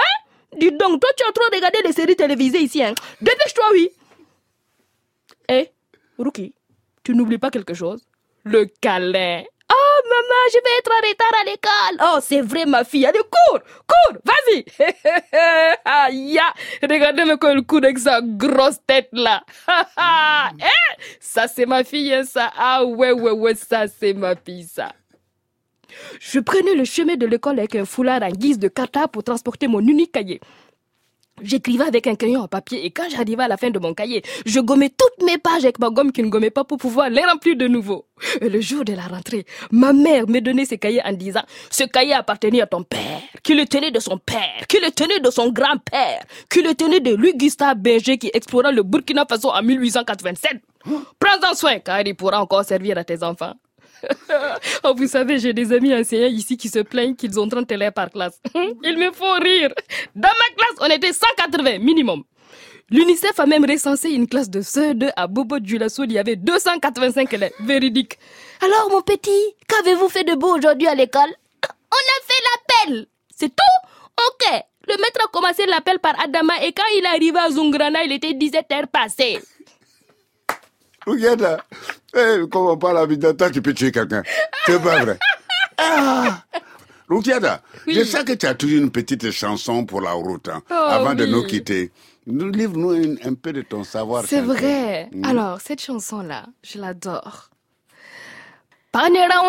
[0.58, 2.82] Dis donc, toi tu as trop regardé les séries télévisées ici.
[2.84, 2.94] Hein?
[3.22, 3.90] Dépêche-toi, oui.
[5.50, 5.70] Eh,
[6.18, 6.54] Ruki,
[7.04, 8.02] tu n'oublies pas quelque chose?
[8.50, 9.44] Le câlin.
[9.70, 12.16] Oh, maman, je vais être en retard à l'école.
[12.16, 13.06] Oh, c'est vrai, ma fille.
[13.06, 14.64] Allez, cours, cours, vas-y.
[15.86, 16.40] Aïe,
[16.82, 19.44] regardez-moi comme elle court avec sa grosse tête là.
[20.60, 22.52] eh, ça, c'est ma fille, hein, ça.
[22.58, 24.94] Ah, ouais, ouais, ouais, ça, c'est ma fille, ça.
[26.22, 29.68] Je prenais le chemin de l'école avec un foulard en guise de kata pour transporter
[29.68, 30.40] mon unique cahier.
[31.44, 34.24] J'écrivais avec un crayon en papier et quand j'arrivais à la fin de mon cahier,
[34.46, 37.24] je gommais toutes mes pages avec ma gomme qui ne gommait pas pour pouvoir les
[37.24, 38.08] remplir de nouveau.
[38.42, 41.84] Et le jour de la rentrée, ma mère me donnait ce cahier en disant Ce
[41.84, 45.30] cahier appartenait à ton père, qui le tenait de son père, qui le tenait de
[45.30, 50.60] son grand-père, qui le tenait de Louis-Gustave Berger qui explora le Burkina Faso en 1887.
[51.20, 53.54] Prends-en soin car il pourra encore servir à tes enfants.
[54.84, 57.92] oh, vous savez, j'ai des amis enseignants ici qui se plaignent qu'ils ont 30 élèves
[57.94, 58.40] par classe.
[58.84, 59.74] Ils me font rire.
[60.16, 62.24] Dans ma classe, on était 180 minimum.
[62.90, 67.34] L'UNICEF a même recensé une classe de CE2 à Bobo Djulasso, il y avait 285
[67.34, 67.52] élèves.
[67.60, 68.18] Véridique.
[68.62, 71.30] Alors, mon petit, qu'avez-vous fait de beau aujourd'hui à l'école?
[71.64, 73.08] On a fait l'appel.
[73.36, 73.90] C'est tout?
[74.30, 74.64] Ok.
[74.88, 78.14] Le maître a commencé l'appel par Adama et quand il est arrivé à Zungrana, il
[78.14, 79.40] était 17 heures passées.
[81.08, 81.58] Regarde,
[82.16, 84.22] eh, comme on parle habituellement, toi tu peux tuer quelqu'un.
[84.66, 85.18] C'est pas vrai.
[85.78, 86.44] Ah.
[87.10, 90.74] Rukiada, je sais que tu as toujours une petite chanson pour la route hein, Oh,
[90.74, 91.32] avant de oui.
[91.32, 91.92] nous quitter.
[92.26, 94.26] Nous- Livre-nous un peu de ton savoir.
[94.28, 95.10] C'est vrai.
[95.14, 95.24] Mm.
[95.26, 97.50] Alors, cette chanson-là, je l'adore.
[98.92, 99.42] Parnera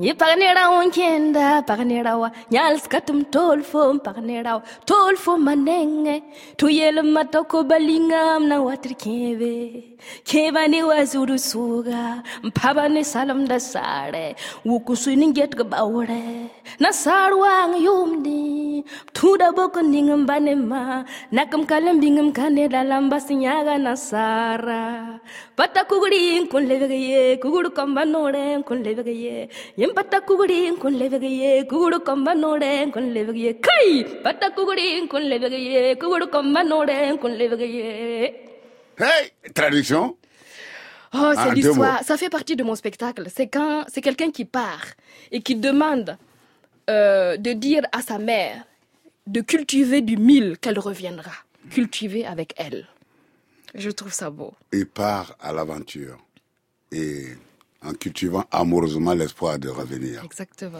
[0.00, 6.22] ni paganera unkenda, paganera wa nyalska tum tolfo, paganera tolfo manenge,
[6.56, 9.89] tuyel matoko balingam na watrikeve.
[10.30, 12.22] kebane wazuru suga
[12.60, 14.26] pabane salam da sare
[14.70, 16.22] wukusuni get ga bawre
[16.84, 18.84] na sarwang yumdi
[19.18, 20.82] tuda boko ningam bane ma
[21.38, 24.82] nakam kalam bingam kane dalam basinyaga na sara
[25.56, 26.22] patta kuguri
[26.52, 29.48] kun levagaye kugudu kamba node kun levagaye
[29.82, 33.90] yem patta kuguri kun levagaye kugudu kamba node kun levagaye kai
[34.26, 38.49] patta kuguri kun levagaye kugudu kamba node kun levagaye
[39.00, 40.16] Hey, traduction
[41.12, 42.04] Oh, c'est l'histoire.
[42.04, 43.26] Ça fait partie de mon spectacle.
[43.34, 44.84] C'est quand c'est quelqu'un qui part
[45.32, 46.16] et qui demande
[46.88, 48.64] euh, de dire à sa mère
[49.26, 51.32] de cultiver du mil qu'elle reviendra.
[51.70, 52.86] Cultiver avec elle.
[53.74, 54.54] Je trouve ça beau.
[54.72, 56.18] Il part à l'aventure
[56.92, 57.26] et
[57.86, 60.22] en cultivant amoureusement l'espoir de revenir.
[60.24, 60.78] Exactement.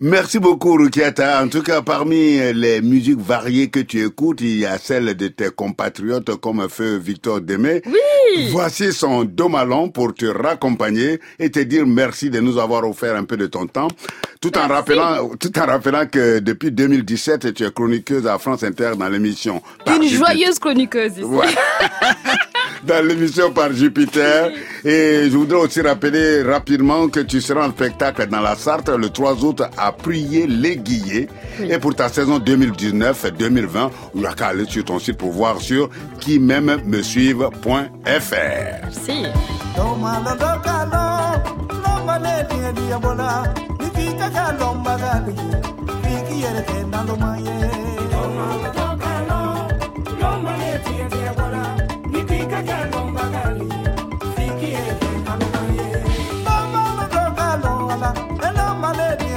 [0.00, 1.42] Merci beaucoup, Rukiata.
[1.42, 5.28] En tout cas, parmi les musiques variées que tu écoutes, il y a celle de
[5.28, 7.82] tes compatriotes comme Feu Victor Démé.
[7.86, 8.48] Oui!
[8.50, 13.24] Voici son domalon pour te raccompagner et te dire merci de nous avoir offert un
[13.24, 13.88] peu de ton temps.
[14.40, 18.92] Tout en rappelant, tout en rappelant que depuis 2017, tu es chroniqueuse à France Inter
[18.96, 19.62] dans l'émission.
[19.86, 21.24] Une joyeuse chroniqueuse ici.
[21.24, 21.46] Ouais.
[22.84, 24.50] dans l'émission par Jupiter.
[24.84, 29.10] Et je voudrais aussi rappeler rapidement que tu seras en spectacle dans la Sarthe le
[29.10, 31.28] 3 août à prier les Guillets.
[31.60, 31.68] Oui.
[31.70, 35.60] Et pour ta saison 2019-2020, il n'y a qu'à aller sur ton site pour voir
[35.60, 37.98] sur qui même me suivre.fr.
[38.04, 39.26] Merci.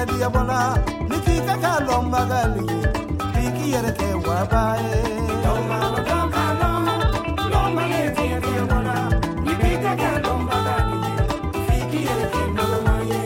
[0.02, 0.60] kedi abola
[1.10, 2.66] niki kaka lomba gali
[3.38, 5.02] niki yere ke wabae
[5.44, 5.78] lomba
[6.08, 6.94] lomba lomba
[7.52, 8.52] lomba ne kedi
[9.46, 10.98] niki kaka lomba gali
[11.70, 13.22] niki yere ke malamaye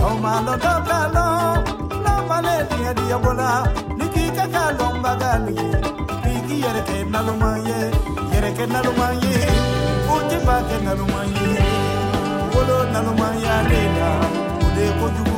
[0.00, 1.26] lomba lomba lomba
[2.04, 3.06] lomba ne kedi
[3.98, 5.56] niki kaka lomba gali
[6.24, 7.80] niki yere ke malamaye
[8.32, 9.40] yere ke malamaye
[10.14, 11.50] ujiba ke malamaye
[12.52, 14.10] wolo malamaye lela
[14.66, 15.29] ude koju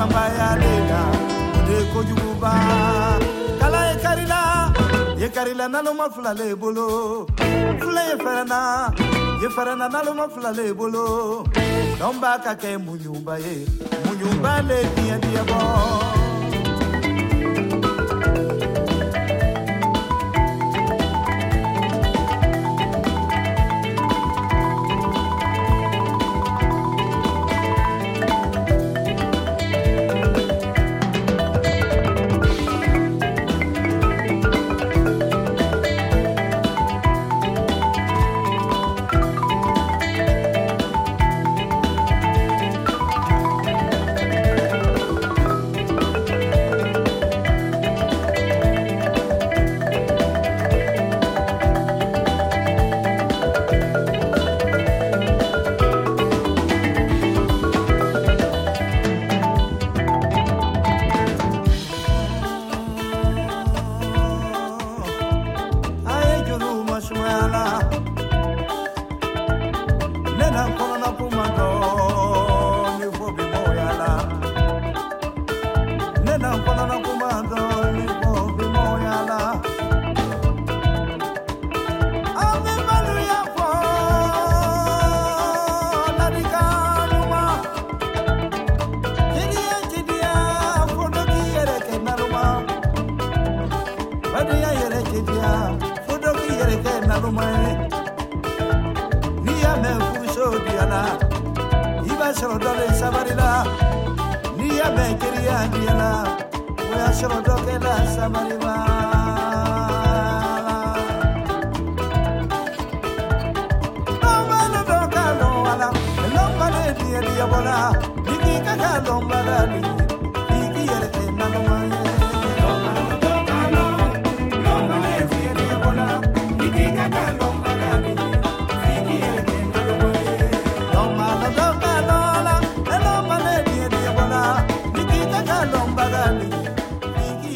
[0.00, 1.00] bamba ya lela
[1.68, 2.00] de ko
[3.60, 4.40] kala e karila
[5.20, 7.26] ye karila nalo ma fula le bolo
[7.80, 8.60] fula ye farana
[9.42, 11.44] ye farana nalo ma fula le bolo
[11.98, 13.54] don ba ka kɛ muɲuba ye
[14.04, 16.19] muɲuba le diɲɛ diɲɛ bɔ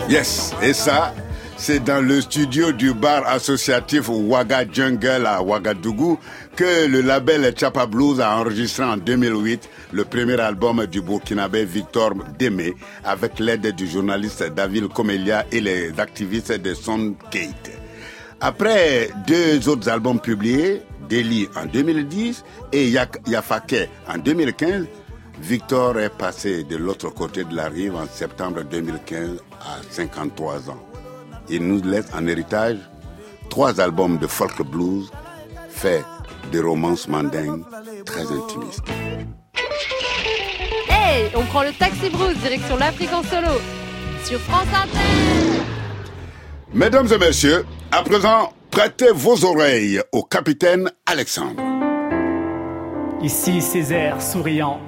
[0.09, 1.13] Yes, et ça,
[1.57, 6.19] c'est dans le studio du bar associatif Ouaga Jungle à Ouagadougou
[6.55, 12.13] que le label Chapa Blues a enregistré en 2008 le premier album du Burkinabé Victor
[12.39, 17.84] Démé avec l'aide du journaliste David Comelia et les activistes de Son Kate.
[18.47, 24.85] Après deux autres albums publiés, Delhi en 2010 et Yafake en 2015,
[25.41, 30.79] Victor est passé de l'autre côté de la rive en septembre 2015 à 53 ans.
[31.49, 32.77] Il nous laisse en héritage
[33.49, 35.11] trois albums de folk blues
[35.71, 36.05] faits
[36.53, 37.65] de romances mandingues
[38.05, 38.85] très intimistes.
[40.91, 43.59] Hey, on prend le taxi Bruce direction l'Afrique en solo
[44.23, 45.74] sur France Inter.
[46.75, 51.63] Mesdames et messieurs, à présent, prêtez vos oreilles au capitaine Alexandre.
[53.23, 54.81] Ici Césaire souriant,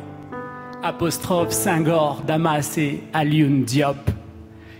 [0.82, 3.96] apostrophe Senghor, Damas et Alioune Diop.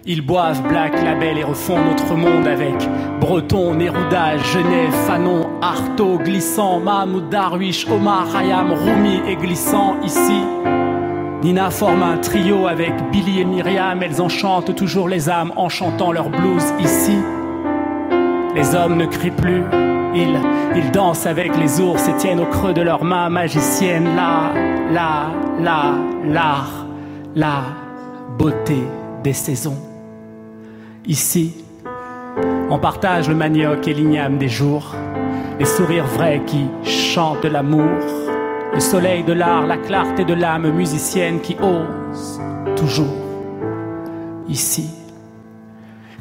[0.04, 2.74] Ils boivent Black Label et refont notre monde avec
[3.20, 10.42] Breton, Nérouda, Genève, Fanon, Artaud, Glissant, Mahmoud Darwish, Omar, Hayam, Rumi et Glissant ici.
[11.46, 16.10] Nina forme un trio avec Billy et Myriam, elles enchantent toujours les âmes en chantant
[16.10, 17.16] leur blues ici.
[18.56, 19.62] Les hommes ne crient plus,
[20.12, 20.40] ils,
[20.74, 24.08] ils dansent avec les ours et tiennent au creux de leurs mains magiciennes.
[24.16, 24.52] La,
[24.90, 25.30] la,
[25.60, 25.94] la,
[26.24, 26.86] l'art,
[27.36, 27.62] la
[28.36, 28.82] beauté
[29.22, 29.78] des saisons.
[31.06, 31.54] Ici,
[32.70, 34.96] on partage le manioc et l'igname des jours,
[35.60, 38.00] les sourires vrais qui chantent l'amour,
[38.76, 42.38] le soleil de l'art, la clarté de l'âme musicienne qui ose
[42.76, 43.16] toujours.
[44.50, 44.90] Ici,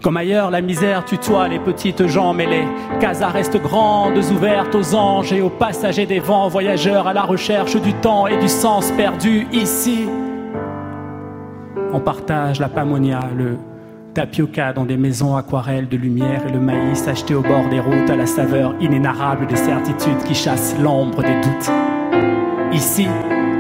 [0.02, 2.64] comme ailleurs, la misère tutoie les petites gens, mais les
[3.02, 7.76] casas restent grandes, ouvertes aux anges et aux passagers des vents, voyageurs à la recherche
[7.76, 9.48] du temps et du sens perdu.
[9.52, 10.08] Ici,
[11.92, 13.58] on partage la pamonia, le
[14.14, 18.10] tapioca dans des maisons aquarelles de lumière et le maïs acheté au bord des routes
[18.10, 22.35] à la saveur inénarrable des certitudes qui chassent l'ombre des doutes.
[22.76, 23.08] Ici,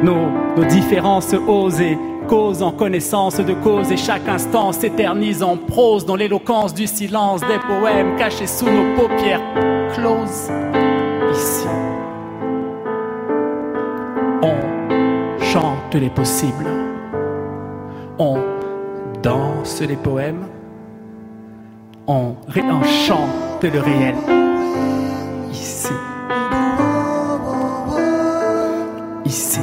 [0.04, 1.98] nos, nos différences osent et
[2.28, 7.40] causent en connaissance de cause et chaque instant s'éternise en prose dans l'éloquence du silence
[7.40, 9.42] des poèmes cachés sous nos paupières
[9.94, 10.52] closes.
[11.32, 11.66] Ici,
[14.42, 16.68] on chante les possibles,
[18.20, 18.40] on
[19.24, 20.46] danse les poèmes,
[22.06, 24.16] on, on chante le réel.
[25.52, 25.94] Ici,
[29.26, 29.60] ici.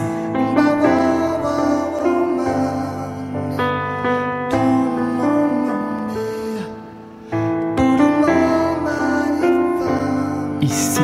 [10.60, 11.00] Ici.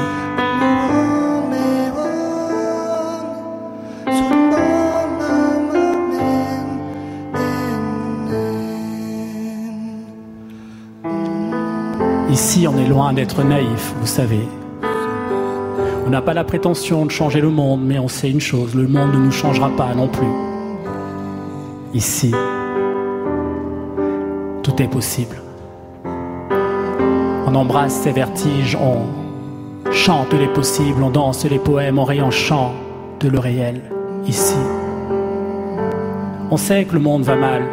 [12.31, 14.47] Ici, on est loin d'être naïf, vous savez.
[16.09, 18.89] On n'a pas la prétention de changer le monde, mais on sait une chose, le
[18.89, 20.33] monde ne nous changera pas non plus.
[21.93, 22.35] Ici,
[24.63, 25.37] tout est possible.
[27.47, 32.73] On embrasse ses vertiges, on chante les possibles, on danse les poèmes, on rayon chante
[33.23, 33.83] le réel,
[34.27, 34.57] ici.
[36.51, 37.65] On sait que le monde va mal,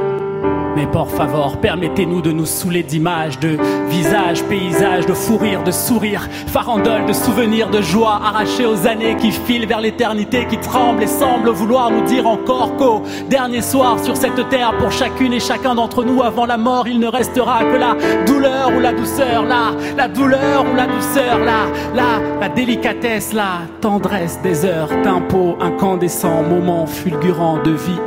[0.76, 3.58] mais por favor, permettez-nous de nous saouler d'images, de
[3.88, 9.16] visages, paysages, de fou rire, de sourires, farandole, de souvenirs, de joie arrachés aux années
[9.16, 14.00] qui filent vers l'éternité, qui tremblent et semblent vouloir nous dire encore qu'au dernier soir
[14.00, 17.60] sur cette terre, pour chacune et chacun d'entre nous, avant la mort, il ne restera
[17.64, 17.96] que la
[18.26, 23.62] douleur ou la douceur, la, la douleur ou la douceur, la, la, la délicatesse, la
[23.80, 28.00] tendresse des heures, tempo incandescent, moment fulgurant de vie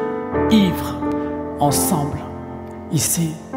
[0.51, 0.97] ivre,
[1.61, 2.28] ensemble
[2.91, 3.21] ici.
[3.21, 3.48] Ici.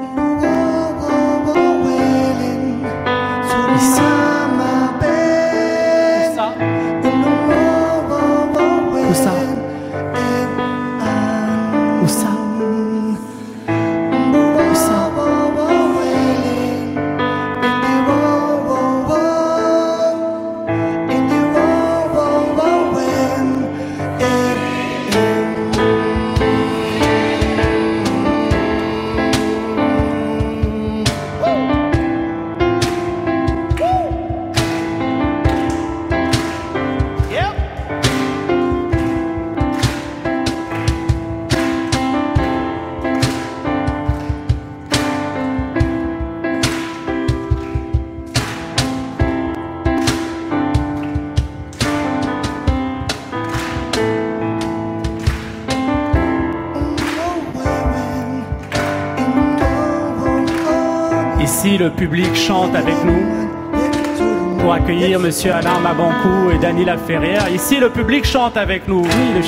[61.92, 67.50] Public chante avec nous pour accueillir Monsieur Alain Mabankou et Dany Laferrière.
[67.50, 69.02] Ici, le public chante avec nous.
[69.02, 69.42] Oui, le.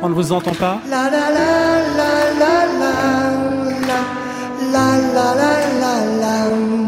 [0.00, 0.80] On ne vous entend pas?
[4.72, 6.87] la la la la la.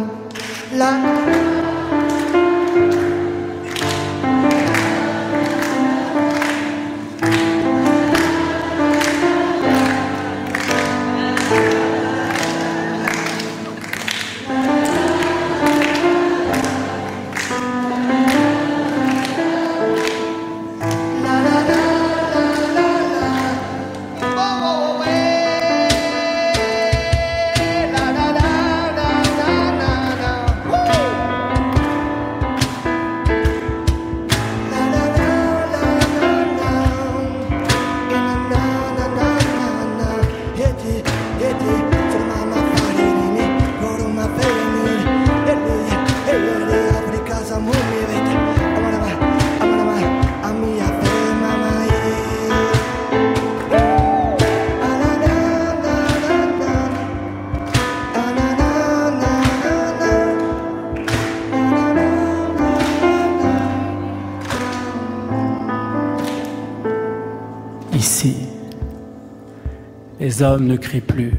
[70.41, 71.35] Les hommes ne crient plus.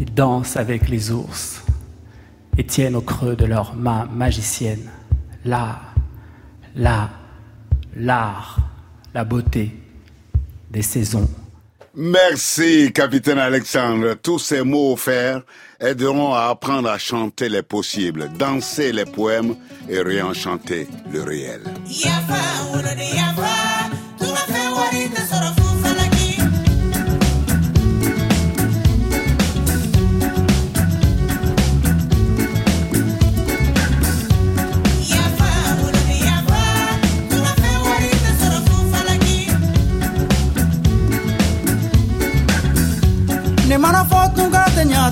[0.00, 1.62] Ils dansent avec les ours
[2.56, 4.90] et tiennent au creux de leurs mains magiciennes
[5.44, 5.94] l'art,
[6.74, 7.10] l'art,
[7.94, 8.58] l'art,
[9.14, 9.70] la beauté
[10.70, 11.30] des saisons.
[11.94, 14.14] Merci, capitaine Alexandre.
[14.14, 15.42] Tous ces mots offerts
[15.78, 19.54] aideront à apprendre à chanter les possibles, danser les poèmes
[19.88, 21.60] et réenchanter le réel.
[21.86, 23.97] ne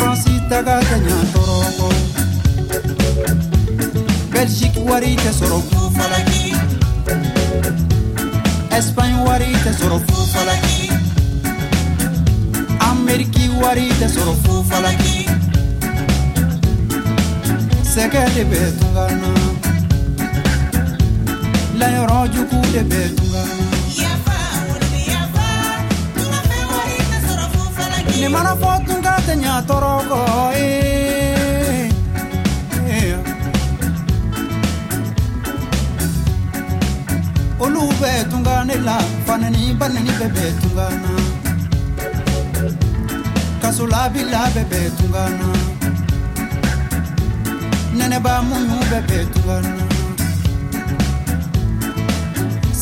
[0.00, 1.88] fransita ga kanya toroko
[4.32, 6.44] belgique wari te soro ku falaki
[8.78, 10.88] espagne wari te soro ku falaki
[12.90, 15.18] ameriki wari te soro ku falaki
[17.92, 19.30] sɛgɛ de bɛ tunga na
[21.80, 23.56] layɔrɔ jugu de bɛ tunga na
[28.20, 28.70] ne mana fɔ
[29.26, 29.94] ɲa tɔɔrɔ
[30.54, 31.90] eh,
[37.64, 38.96] olu bɛ tunga ne la
[39.26, 41.12] fanani banani bɛ bɛ tunga na
[43.62, 45.48] kasolabila bɛ bɛ tunga na
[47.96, 49.84] nɛnɛba muɲu bɛ tunga na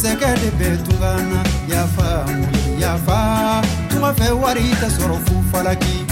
[0.00, 1.40] sɛgɛ de bɛ tunga na
[1.72, 2.08] yafa
[2.82, 3.18] yafa.
[3.90, 6.07] Tunga fɛ wari tɛ sɔrɔ fufalaki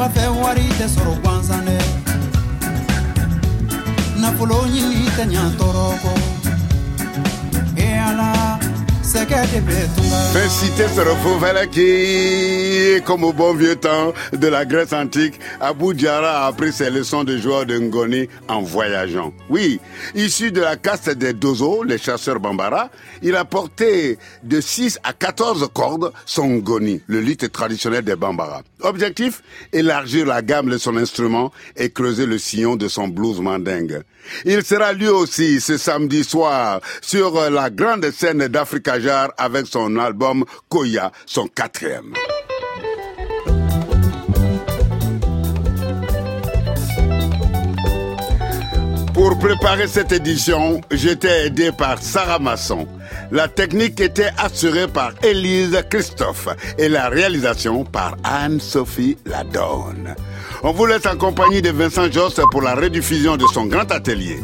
[0.00, 1.76] tunga fɛ wari tɛ sɔrɔ gansan dɛ
[4.20, 6.39] nafolo ɲini tɛ ɲa tɔɔrɔ kɔ
[10.32, 11.40] Félicité Sorofo
[11.72, 16.90] qui, comme au bon vieux temps de la Grèce antique, Abu Diara a appris ses
[16.90, 19.32] leçons de joueur de Ngoni en voyageant.
[19.48, 19.80] Oui,
[20.14, 22.88] issu de la caste des Dozo, les chasseurs Bambara,
[23.20, 28.62] il a porté de 6 à 14 cordes son Ngoni, le luth traditionnel des Bambara.
[28.82, 29.42] Objectif,
[29.72, 34.02] élargir la gamme de son instrument et creuser le sillon de son blues mandingue.
[34.44, 38.99] Il sera lui aussi ce samedi soir sur la grande scène d'Africa
[39.38, 42.12] Avec son album Koya, son quatrième.
[49.14, 52.86] Pour préparer cette édition, j'étais aidé par Sarah Masson.
[53.30, 56.48] La technique était assurée par Élise Christophe
[56.78, 60.14] et la réalisation par Anne-Sophie Ladonne.
[60.62, 64.40] On vous laisse en compagnie de Vincent Josse pour la rediffusion de son grand atelier.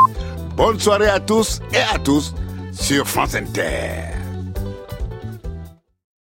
[0.57, 2.35] Bonne soirée à tous et à tous
[2.73, 4.16] sur France Inter.